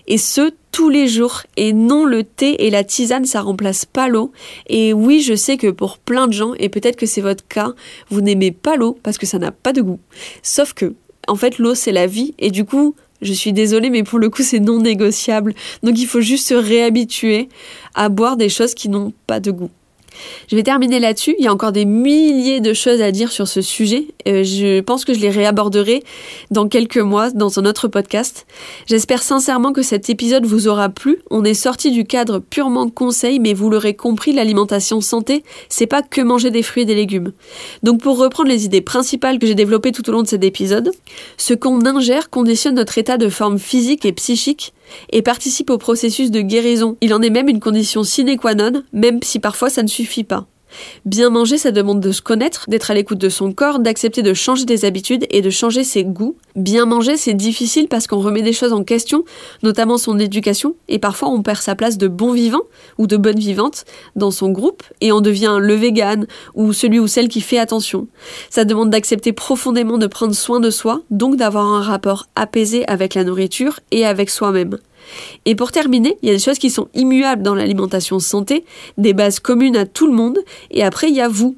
Et 0.07 0.17
ce, 0.17 0.53
tous 0.73 0.89
les 0.89 1.07
jours. 1.07 1.43
Et 1.57 1.73
non, 1.73 2.05
le 2.05 2.25
thé 2.25 2.67
et 2.67 2.71
la 2.71 2.85
tisane, 2.85 3.27
ça 3.27 3.43
remplace 3.43 3.85
pas 3.85 4.09
l'eau. 4.09 4.33
Et 4.69 4.93
oui, 4.93 5.21
je 5.21 5.35
sais 5.35 5.57
que 5.59 5.71
pour 5.71 5.99
plein 5.99 6.27
de 6.27 6.33
gens, 6.33 6.55
et 6.55 6.69
peut-être 6.69 6.97
que 6.97 7.07
c'est 7.07 7.21
votre 7.21 7.47
cas, 7.47 7.73
vous 8.09 8.23
n'aimez 8.23 8.53
pas 8.53 8.77
l'eau 8.77 8.99
parce 9.03 9.19
que 9.19 9.27
ça 9.27 9.39
n'a 9.39 9.53
pas 9.53 9.73
de 9.73 9.83
goût. 9.83 10.01
Sauf 10.43 10.73
que, 10.73 10.95
en 11.27 11.37
fait, 11.37 11.59
l'eau, 11.59 11.75
c'est 11.75 11.93
la 11.93 12.07
vie. 12.07 12.35
Et 12.39 12.51
du 12.51 12.65
coup, 12.65 12.95
je 13.21 13.33
suis 13.33 13.53
désolée, 13.53 13.91
mais 13.91 14.03
pour 14.03 14.19
le 14.19 14.31
coup, 14.31 14.43
c'est 14.43 14.61
non 14.61 14.81
négociable. 14.81 15.55
Donc 15.83 15.99
il 15.99 16.07
faut 16.07 16.21
juste 16.21 16.49
se 16.49 16.55
réhabituer 16.55 17.49
à 17.95 18.09
boire 18.09 18.37
des 18.37 18.49
choses 18.49 18.75
qui 18.75 18.89
n'ont 18.89 19.13
pas 19.27 19.41
de 19.41 19.51
goût. 19.51 19.71
Je 20.49 20.57
vais 20.57 20.63
terminer 20.63 21.01
là-dessus. 21.01 21.35
Il 21.39 21.45
y 21.45 21.49
a 21.49 21.53
encore 21.53 21.73
des 21.73 21.85
milliers 21.85 22.61
de 22.61 22.73
choses 22.73 23.01
à 23.01 23.13
dire 23.13 23.33
sur 23.33 23.49
ce 23.49 23.61
sujet. 23.61 24.07
Euh, 24.27 24.45
je 24.45 24.81
pense 24.81 25.05
que 25.05 25.15
je 25.15 25.21
les 25.21 25.31
réaborderai 25.31 26.03
dans 26.51 26.69
quelques 26.69 26.99
mois 26.99 27.31
dans 27.31 27.59
un 27.59 27.65
autre 27.65 27.89
podcast. 27.89 28.47
J'espère 28.87 29.23
sincèrement 29.23 29.73
que 29.73 29.83
cet 29.83 30.11
épisode 30.11 30.47
vous 30.47 30.69
aura 30.69 30.89
plu. 30.89 31.19
On 31.31 31.45
est 31.45 31.55
sorti 31.55 31.91
du 31.91 32.05
cadre 32.05 32.39
purement 32.39 32.89
conseil, 32.89 33.39
mais 33.39 33.55
vous 33.55 33.71
l'aurez 33.71 33.95
compris, 33.95 34.33
l'alimentation 34.33 35.01
santé, 35.01 35.45
c'est 35.69 35.87
pas 35.87 36.03
que 36.03 36.21
manger 36.21 36.51
des 36.51 36.63
fruits 36.63 36.83
et 36.83 36.87
des 36.87 36.95
légumes. 36.95 37.33
Donc 37.83 38.01
pour 38.01 38.19
reprendre 38.19 38.49
les 38.49 38.65
idées 38.65 38.81
principales 38.81 39.39
que 39.39 39.47
j'ai 39.47 39.55
développées 39.55 39.93
tout 39.93 40.09
au 40.09 40.13
long 40.13 40.23
de 40.23 40.29
cet 40.29 40.45
épisode, 40.45 40.91
ce 41.37 41.55
qu'on 41.55 41.85
ingère 41.85 42.31
conditionne 42.31 42.75
notre 42.75 42.99
état 42.99 43.17
de 43.17 43.29
forme 43.29 43.59
physique 43.59 44.05
et 44.05 44.13
psychique 44.13 44.73
et 45.11 45.23
participe 45.23 45.71
au 45.71 45.79
processus 45.79 46.31
de 46.31 46.41
guérison. 46.41 46.97
Il 47.01 47.15
en 47.15 47.23
est 47.23 47.31
même 47.31 47.49
une 47.49 47.61
condition 47.61 48.03
sine 48.03 48.37
qua 48.37 48.55
non, 48.55 48.83
même 48.93 49.21
si 49.23 49.39
parfois 49.39 49.71
ça 49.71 49.83
ne 49.83 49.89
suffit 49.89 50.25
pas. 50.25 50.47
Bien 51.05 51.31
manger, 51.31 51.59
ça 51.59 51.71
demande 51.71 52.01
de 52.01 52.13
se 52.13 52.23
connaître, 52.23 52.65
d'être 52.69 52.91
à 52.91 52.95
l'écoute 52.95 53.19
de 53.19 53.29
son 53.29 53.53
corps, 53.53 53.79
d'accepter 53.79 54.23
de 54.23 54.35
changer 54.35 54.65
des 54.65 54.85
habitudes 54.85 55.27
et 55.31 55.43
de 55.43 55.51
changer 55.51 55.85
ses 55.85 56.05
goûts. 56.05 56.37
Bien 56.57 56.87
manger, 56.87 57.17
c'est 57.17 57.35
difficile 57.35 57.89
parce 57.89 58.07
qu'on 58.07 58.21
remet 58.21 58.43
des 58.43 58.53
choses 58.53 58.73
en 58.73 58.85
question, 58.85 59.25
notamment 59.63 59.99
son 59.99 60.19
éducation, 60.19 60.75
et 60.89 60.99
parfois 60.99 61.29
on 61.29 61.43
perd 61.43 61.61
sa 61.61 61.75
place 61.75 61.99
de 61.99 62.09
bon 62.09 62.33
vivant 62.33 62.63
ou 62.99 63.07
de 63.07 63.17
bonne 63.17 63.39
vivante 63.39 63.85
dans 64.17 64.31
son 64.31 64.51
groupe 64.51 64.83
et 65.01 65.13
on 65.13 65.21
devient 65.21 65.59
le 65.61 65.75
vegan 65.75 66.27
ou 66.55 66.73
celui 66.73 66.99
ou 66.99 67.07
celle 67.07 67.29
qui 67.29 67.41
fait 67.41 67.59
attention. 67.59 68.09
Ça 68.51 68.65
demande 68.65 68.91
d'accepter 68.91 69.33
profondément 69.33 69.99
de 69.99 70.07
prendre 70.07 70.35
soin 70.35 70.61
de 70.61 70.71
soi, 70.71 71.03
donc 71.11 71.37
d'avoir 71.37 71.67
un 71.67 71.83
rapport 71.83 72.27
apaisé 72.37 72.87
avec 72.89 73.15
la 73.15 73.25
nourriture 73.25 73.81
et 73.91 74.05
avec 74.05 74.31
soi-même. 74.31 74.79
Et 75.45 75.55
pour 75.55 75.73
terminer, 75.73 76.17
il 76.23 76.29
y 76.29 76.33
a 76.33 76.35
des 76.35 76.43
choses 76.43 76.59
qui 76.59 76.71
sont 76.71 76.89
immuables 76.95 77.43
dans 77.43 77.55
l'alimentation 77.55 78.19
santé, 78.19 78.65
des 78.97 79.13
bases 79.13 79.41
communes 79.41 79.77
à 79.77 79.87
tout 79.87 80.07
le 80.07 80.13
monde, 80.13 80.39
et 80.71 80.83
après 80.83 81.09
il 81.09 81.15
y 81.15 81.21
a 81.21 81.29
vous. 81.29 81.57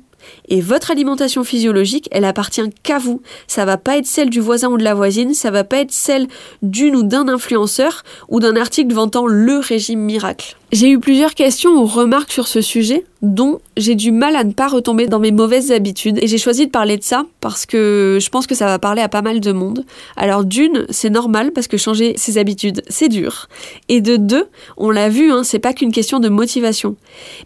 Et 0.48 0.60
votre 0.60 0.90
alimentation 0.90 1.44
physiologique, 1.44 2.08
elle 2.10 2.24
appartient 2.24 2.68
qu'à 2.82 2.98
vous. 2.98 3.22
Ça 3.46 3.64
va 3.64 3.76
pas 3.76 3.96
être 3.96 4.06
celle 4.06 4.30
du 4.30 4.40
voisin 4.40 4.68
ou 4.68 4.76
de 4.76 4.84
la 4.84 4.94
voisine, 4.94 5.34
ça 5.34 5.50
va 5.50 5.64
pas 5.64 5.78
être 5.78 5.92
celle 5.92 6.28
d'une 6.62 6.96
ou 6.96 7.02
d'un 7.02 7.28
influenceur 7.28 8.02
ou 8.28 8.40
d'un 8.40 8.56
article 8.56 8.94
vantant 8.94 9.26
le 9.26 9.58
régime 9.58 10.00
miracle. 10.00 10.56
J'ai 10.72 10.88
eu 10.88 11.00
plusieurs 11.00 11.34
questions 11.34 11.72
ou 11.72 11.84
remarques 11.84 12.30
sur 12.30 12.46
ce 12.46 12.60
sujet, 12.60 13.04
dont 13.22 13.60
j'ai 13.76 13.96
du 13.96 14.12
mal 14.12 14.36
à 14.36 14.44
ne 14.44 14.52
pas 14.52 14.68
retomber 14.68 15.08
dans 15.08 15.18
mes 15.18 15.32
mauvaises 15.32 15.72
habitudes, 15.72 16.18
et 16.22 16.28
j'ai 16.28 16.38
choisi 16.38 16.66
de 16.66 16.70
parler 16.70 16.96
de 16.96 17.02
ça 17.02 17.24
parce 17.40 17.66
que 17.66 18.18
je 18.22 18.28
pense 18.28 18.46
que 18.46 18.54
ça 18.54 18.66
va 18.66 18.78
parler 18.78 19.02
à 19.02 19.08
pas 19.08 19.20
mal 19.20 19.40
de 19.40 19.50
monde. 19.50 19.84
Alors 20.16 20.44
d'une, 20.44 20.86
c'est 20.88 21.10
normal 21.10 21.50
parce 21.52 21.66
que 21.66 21.76
changer 21.76 22.14
ses 22.16 22.38
habitudes, 22.38 22.82
c'est 22.88 23.08
dur. 23.08 23.48
Et 23.88 24.00
de 24.00 24.16
deux, 24.16 24.46
on 24.76 24.90
l'a 24.90 25.08
vu, 25.08 25.32
hein, 25.32 25.42
c'est 25.42 25.58
pas 25.58 25.72
qu'une 25.72 25.90
question 25.90 26.20
de 26.20 26.28
motivation. 26.28 26.94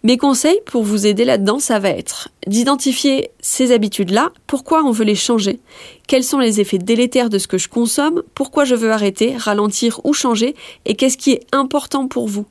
Mes 0.03 0.17
conseils 0.17 0.59
pour 0.67 0.83
vous 0.83 1.07
aider 1.07 1.25
là-dedans, 1.25 1.57
ça 1.57 1.79
va 1.79 1.89
être 1.89 2.29
d'identifier 2.45 3.31
ces 3.41 3.71
habitudes-là, 3.71 4.29
pourquoi 4.45 4.83
on 4.83 4.91
veut 4.91 5.03
les 5.03 5.15
changer, 5.15 5.59
quels 6.07 6.23
sont 6.23 6.37
les 6.37 6.61
effets 6.61 6.77
délétères 6.77 7.31
de 7.31 7.39
ce 7.39 7.47
que 7.47 7.57
je 7.57 7.69
consomme, 7.69 8.21
pourquoi 8.35 8.65
je 8.65 8.75
veux 8.75 8.91
arrêter, 8.91 9.35
ralentir 9.35 9.99
ou 10.03 10.13
changer, 10.13 10.53
et 10.85 10.93
qu'est-ce 10.93 11.17
qui 11.17 11.31
est 11.31 11.41
important 11.51 12.07
pour 12.07 12.27
vous? 12.27 12.45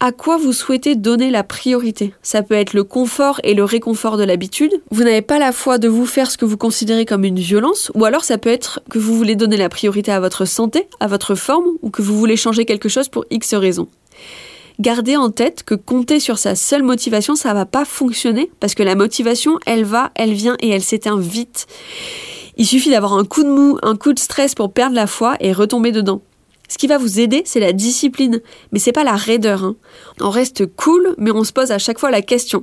À 0.00 0.12
quoi 0.12 0.38
vous 0.38 0.54
souhaitez 0.54 0.96
donner 0.96 1.30
la 1.30 1.44
priorité? 1.44 2.14
Ça 2.22 2.42
peut 2.42 2.54
être 2.54 2.72
le 2.72 2.84
confort 2.84 3.38
et 3.44 3.52
le 3.52 3.64
réconfort 3.64 4.16
de 4.16 4.24
l'habitude. 4.24 4.80
Vous 4.90 5.04
n'avez 5.04 5.20
pas 5.20 5.38
la 5.38 5.52
foi 5.52 5.76
de 5.76 5.88
vous 5.88 6.06
faire 6.06 6.30
ce 6.30 6.38
que 6.38 6.46
vous 6.46 6.56
considérez 6.56 7.04
comme 7.04 7.24
une 7.24 7.38
violence, 7.38 7.92
ou 7.94 8.06
alors 8.06 8.24
ça 8.24 8.38
peut 8.38 8.50
être 8.50 8.80
que 8.88 8.98
vous 8.98 9.14
voulez 9.14 9.36
donner 9.36 9.58
la 9.58 9.68
priorité 9.68 10.10
à 10.10 10.18
votre 10.18 10.46
santé, 10.46 10.88
à 11.00 11.06
votre 11.06 11.34
forme, 11.34 11.66
ou 11.82 11.90
que 11.90 12.00
vous 12.00 12.16
voulez 12.16 12.36
changer 12.36 12.64
quelque 12.64 12.88
chose 12.88 13.08
pour 13.08 13.26
X 13.30 13.54
raisons. 13.54 13.88
Gardez 14.80 15.18
en 15.18 15.30
tête 15.30 15.62
que 15.62 15.74
compter 15.74 16.18
sur 16.18 16.38
sa 16.38 16.54
seule 16.54 16.82
motivation, 16.82 17.34
ça 17.34 17.52
va 17.52 17.66
pas 17.66 17.84
fonctionner, 17.84 18.50
parce 18.58 18.74
que 18.74 18.82
la 18.82 18.94
motivation, 18.94 19.58
elle 19.66 19.84
va, 19.84 20.10
elle 20.14 20.32
vient 20.32 20.56
et 20.60 20.70
elle 20.70 20.82
s'éteint 20.82 21.18
vite. 21.18 21.66
Il 22.56 22.66
suffit 22.66 22.90
d'avoir 22.90 23.12
un 23.12 23.24
coup 23.24 23.42
de 23.42 23.50
mou, 23.50 23.78
un 23.82 23.96
coup 23.96 24.14
de 24.14 24.18
stress 24.18 24.54
pour 24.54 24.72
perdre 24.72 24.94
la 24.94 25.06
foi 25.06 25.36
et 25.40 25.52
retomber 25.52 25.92
dedans. 25.92 26.22
Ce 26.70 26.78
qui 26.78 26.86
va 26.86 26.98
vous 26.98 27.18
aider, 27.18 27.42
c'est 27.44 27.58
la 27.58 27.72
discipline, 27.72 28.40
mais 28.70 28.78
c'est 28.78 28.92
pas 28.92 29.02
la 29.02 29.16
raideur. 29.16 29.64
Hein. 29.64 29.74
On 30.20 30.30
reste 30.30 30.66
cool, 30.76 31.16
mais 31.18 31.32
on 31.32 31.42
se 31.42 31.52
pose 31.52 31.72
à 31.72 31.78
chaque 31.78 31.98
fois 31.98 32.12
la 32.12 32.22
question. 32.22 32.62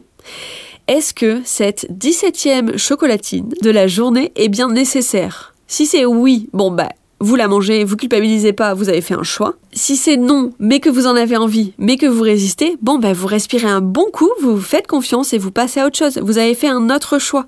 Est-ce 0.88 1.14
que 1.14 1.42
cette 1.44 1.88
17e 1.92 2.78
chocolatine 2.78 3.50
de 3.62 3.70
la 3.70 3.88
journée 3.88 4.32
est 4.38 4.48
bien 4.48 4.70
nécessaire? 4.70 5.54
Si 5.68 5.86
c'est 5.86 6.06
oui, 6.06 6.48
bon 6.54 6.72
bah 6.72 6.88
vous 7.20 7.36
la 7.36 7.50
mangez, 7.50 7.84
vous 7.84 7.98
culpabilisez 7.98 8.54
pas, 8.54 8.74
vous 8.74 8.88
avez 8.88 9.02
fait 9.02 9.16
un 9.16 9.24
choix. 9.24 9.56
Si 9.74 9.98
c'est 9.98 10.16
non, 10.16 10.54
mais 10.60 10.80
que 10.80 10.90
vous 10.90 11.06
en 11.06 11.16
avez 11.18 11.36
envie, 11.36 11.74
mais 11.78 11.98
que 11.98 12.06
vous 12.06 12.22
résistez, 12.22 12.78
bon 12.82 13.00
bah 13.00 13.12
vous 13.12 13.28
respirez 13.28 13.68
un 13.68 13.82
bon 13.82 14.06
coup, 14.14 14.30
vous 14.40 14.56
vous 14.56 14.62
faites 14.62 14.88
confiance 14.88 15.34
et 15.34 15.38
vous 15.38 15.52
passez 15.52 15.82
à 15.82 15.88
autre 15.88 15.98
chose. 15.98 16.18
Vous 16.20 16.38
avez 16.38 16.54
fait 16.54 16.70
un 16.70 16.90
autre 16.90 17.20
choix. 17.20 17.46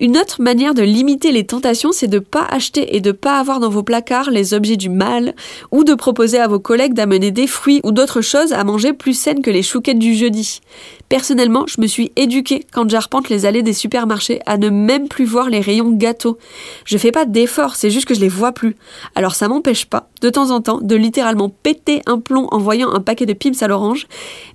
Une 0.00 0.16
autre 0.16 0.40
manière 0.40 0.74
de 0.74 0.82
limiter 0.82 1.32
les 1.32 1.44
tentations, 1.44 1.90
c'est 1.90 2.06
de 2.06 2.18
ne 2.18 2.22
pas 2.22 2.46
acheter 2.48 2.96
et 2.96 3.00
de 3.00 3.10
pas 3.10 3.38
avoir 3.40 3.58
dans 3.58 3.68
vos 3.68 3.82
placards 3.82 4.30
les 4.30 4.54
objets 4.54 4.76
du 4.76 4.88
mal, 4.88 5.34
ou 5.72 5.82
de 5.82 5.94
proposer 5.94 6.38
à 6.38 6.46
vos 6.46 6.60
collègues 6.60 6.94
d'amener 6.94 7.32
des 7.32 7.48
fruits 7.48 7.80
ou 7.82 7.90
d'autres 7.90 8.20
choses 8.20 8.52
à 8.52 8.62
manger 8.62 8.92
plus 8.92 9.14
saines 9.14 9.42
que 9.42 9.50
les 9.50 9.62
chouquettes 9.62 9.98
du 9.98 10.14
jeudi. 10.14 10.60
Personnellement, 11.08 11.64
je 11.66 11.80
me 11.80 11.86
suis 11.86 12.12
éduquée 12.16 12.64
quand 12.72 12.88
j'arpente 12.88 13.28
les 13.28 13.46
allées 13.46 13.62
des 13.62 13.72
supermarchés 13.72 14.40
à 14.46 14.56
ne 14.56 14.68
même 14.68 15.08
plus 15.08 15.24
voir 15.24 15.50
les 15.50 15.60
rayons 15.60 15.90
gâteaux. 15.90 16.38
Je 16.84 16.98
fais 16.98 17.12
pas 17.12 17.24
d'efforts, 17.24 17.76
c'est 17.76 17.90
juste 17.90 18.06
que 18.06 18.14
je 18.14 18.20
les 18.20 18.28
vois 18.28 18.52
plus. 18.52 18.76
Alors 19.14 19.34
ça 19.34 19.48
m'empêche 19.48 19.86
pas, 19.86 20.08
de 20.20 20.30
temps 20.30 20.50
en 20.50 20.60
temps, 20.60 20.78
de 20.80 20.94
littéralement 20.94 21.48
péter 21.48 22.02
un 22.06 22.20
plomb 22.20 22.46
en 22.50 22.58
voyant 22.58 22.92
un 22.92 23.00
paquet 23.00 23.26
de 23.26 23.32
pims 23.32 23.62
à 23.62 23.68
l'orange, 23.68 24.06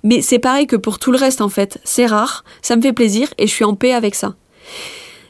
mais 0.04 0.22
c'est 0.22 0.38
pareil 0.38 0.66
que 0.66 0.76
pour 0.76 0.98
tout 0.98 1.12
le 1.12 1.18
reste 1.18 1.40
en 1.40 1.48
fait. 1.48 1.78
C'est 1.84 2.06
rare, 2.06 2.44
ça 2.62 2.76
me 2.76 2.82
fait 2.82 2.92
plaisir 2.92 3.28
et 3.36 3.46
je 3.46 3.52
suis 3.52 3.64
en 3.64 3.74
paix 3.74 3.92
avec 3.92 4.14
ça. 4.14 4.34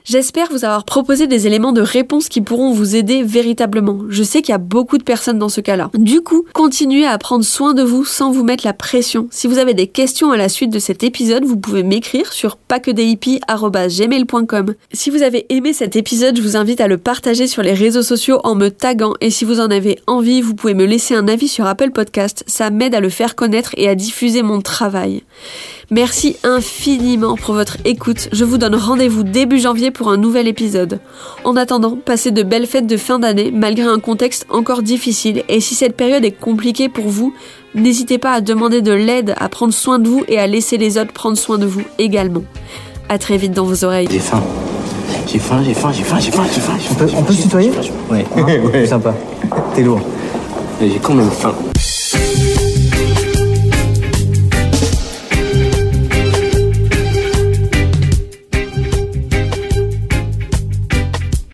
J'espère 0.06 0.48
vous 0.50 0.66
avoir 0.66 0.84
proposé 0.84 1.26
des 1.26 1.46
éléments 1.46 1.72
de 1.72 1.80
réponse 1.80 2.28
qui 2.28 2.42
pourront 2.42 2.74
vous 2.74 2.94
aider 2.94 3.22
véritablement. 3.22 4.00
Je 4.10 4.22
sais 4.22 4.42
qu'il 4.42 4.52
y 4.52 4.54
a 4.54 4.58
beaucoup 4.58 4.98
de 4.98 5.02
personnes 5.02 5.38
dans 5.38 5.48
ce 5.48 5.62
cas-là. 5.62 5.90
Du 5.94 6.20
coup, 6.20 6.44
continuez 6.52 7.06
à 7.06 7.16
prendre 7.16 7.42
soin 7.42 7.72
de 7.72 7.82
vous 7.82 8.04
sans 8.04 8.30
vous 8.30 8.44
mettre 8.44 8.66
la 8.66 8.74
pression. 8.74 9.28
Si 9.30 9.46
vous 9.46 9.56
avez 9.56 9.72
des 9.72 9.86
questions 9.86 10.30
à 10.30 10.36
la 10.36 10.50
suite 10.50 10.70
de 10.70 10.78
cet 10.78 11.04
épisode, 11.04 11.46
vous 11.46 11.56
pouvez 11.56 11.82
m'écrire 11.82 12.34
sur 12.34 12.58
pacquedehippies.gmail.com. 12.58 14.74
Si 14.92 15.08
vous 15.08 15.22
avez 15.22 15.46
aimé 15.48 15.72
cet 15.72 15.96
épisode, 15.96 16.36
je 16.36 16.42
vous 16.42 16.58
invite 16.58 16.82
à 16.82 16.88
le 16.88 16.98
partager 16.98 17.46
sur 17.46 17.62
les 17.62 17.72
réseaux 17.72 18.02
sociaux 18.02 18.40
en 18.44 18.56
me 18.56 18.68
taguant 18.68 19.14
et 19.22 19.30
si 19.30 19.46
vous 19.46 19.58
en 19.58 19.70
avez 19.70 20.00
envie, 20.06 20.42
vous 20.42 20.54
pouvez 20.54 20.74
me 20.74 20.84
laisser 20.84 21.14
un 21.14 21.28
avis 21.28 21.48
sur 21.48 21.64
Apple 21.64 21.92
Podcast. 21.92 22.44
Ça 22.46 22.68
m'aide 22.68 22.94
à 22.94 23.00
le 23.00 23.08
faire 23.08 23.34
connaître 23.34 23.70
et 23.78 23.88
à 23.88 23.94
diffuser 23.94 24.42
mon 24.42 24.60
travail. 24.60 25.22
Merci 25.90 26.36
infiniment 26.44 27.36
pour 27.36 27.54
votre 27.54 27.76
écoute. 27.84 28.28
Je 28.32 28.44
vous 28.44 28.58
donne 28.58 28.74
rendez-vous 28.74 29.22
début 29.22 29.58
janvier 29.58 29.90
pour 29.90 30.10
un 30.10 30.16
nouvel 30.16 30.48
épisode. 30.48 31.00
En 31.44 31.56
attendant, 31.56 31.96
passez 32.02 32.30
de 32.30 32.42
belles 32.42 32.66
fêtes 32.66 32.86
de 32.86 32.96
fin 32.96 33.18
d'année 33.18 33.50
malgré 33.52 33.86
un 33.86 33.98
contexte 33.98 34.46
encore 34.50 34.82
difficile. 34.82 35.42
Et 35.48 35.60
si 35.60 35.74
cette 35.74 35.96
période 35.96 36.24
est 36.24 36.32
compliquée 36.32 36.88
pour 36.88 37.08
vous, 37.08 37.34
n'hésitez 37.74 38.18
pas 38.18 38.32
à 38.32 38.40
demander 38.40 38.80
de 38.80 38.92
l'aide, 38.92 39.34
à 39.38 39.48
prendre 39.48 39.74
soin 39.74 39.98
de 39.98 40.08
vous 40.08 40.24
et 40.26 40.38
à 40.38 40.46
laisser 40.46 40.78
les 40.78 40.96
autres 40.96 41.12
prendre 41.12 41.36
soin 41.36 41.58
de 41.58 41.66
vous 41.66 41.82
également. 41.98 42.44
À 43.08 43.18
très 43.18 43.36
vite 43.36 43.52
dans 43.52 43.64
vos 43.64 43.84
oreilles. 43.84 44.08
J'ai 44.10 44.18
faim. 44.18 44.42
J'ai 45.26 45.38
faim, 45.38 45.62
j'ai 45.64 45.74
faim, 45.74 45.90
j'ai 45.92 46.02
faim, 46.02 46.18
j'ai 46.20 46.30
faim, 46.30 46.44
j'ai 46.52 46.60
faim. 46.60 46.76
On 46.90 46.94
peut, 46.94 47.08
on 47.18 47.22
peut 47.22 47.32
se 47.32 47.42
tutoyer? 47.42 47.70
Ouais, 48.10 48.24
ouais. 48.72 48.86
sympa. 48.86 49.14
T'es 49.74 49.82
lourd. 49.82 50.00
J'ai 50.80 50.98
quand 51.02 51.14
même 51.14 51.30
faim. 51.30 51.54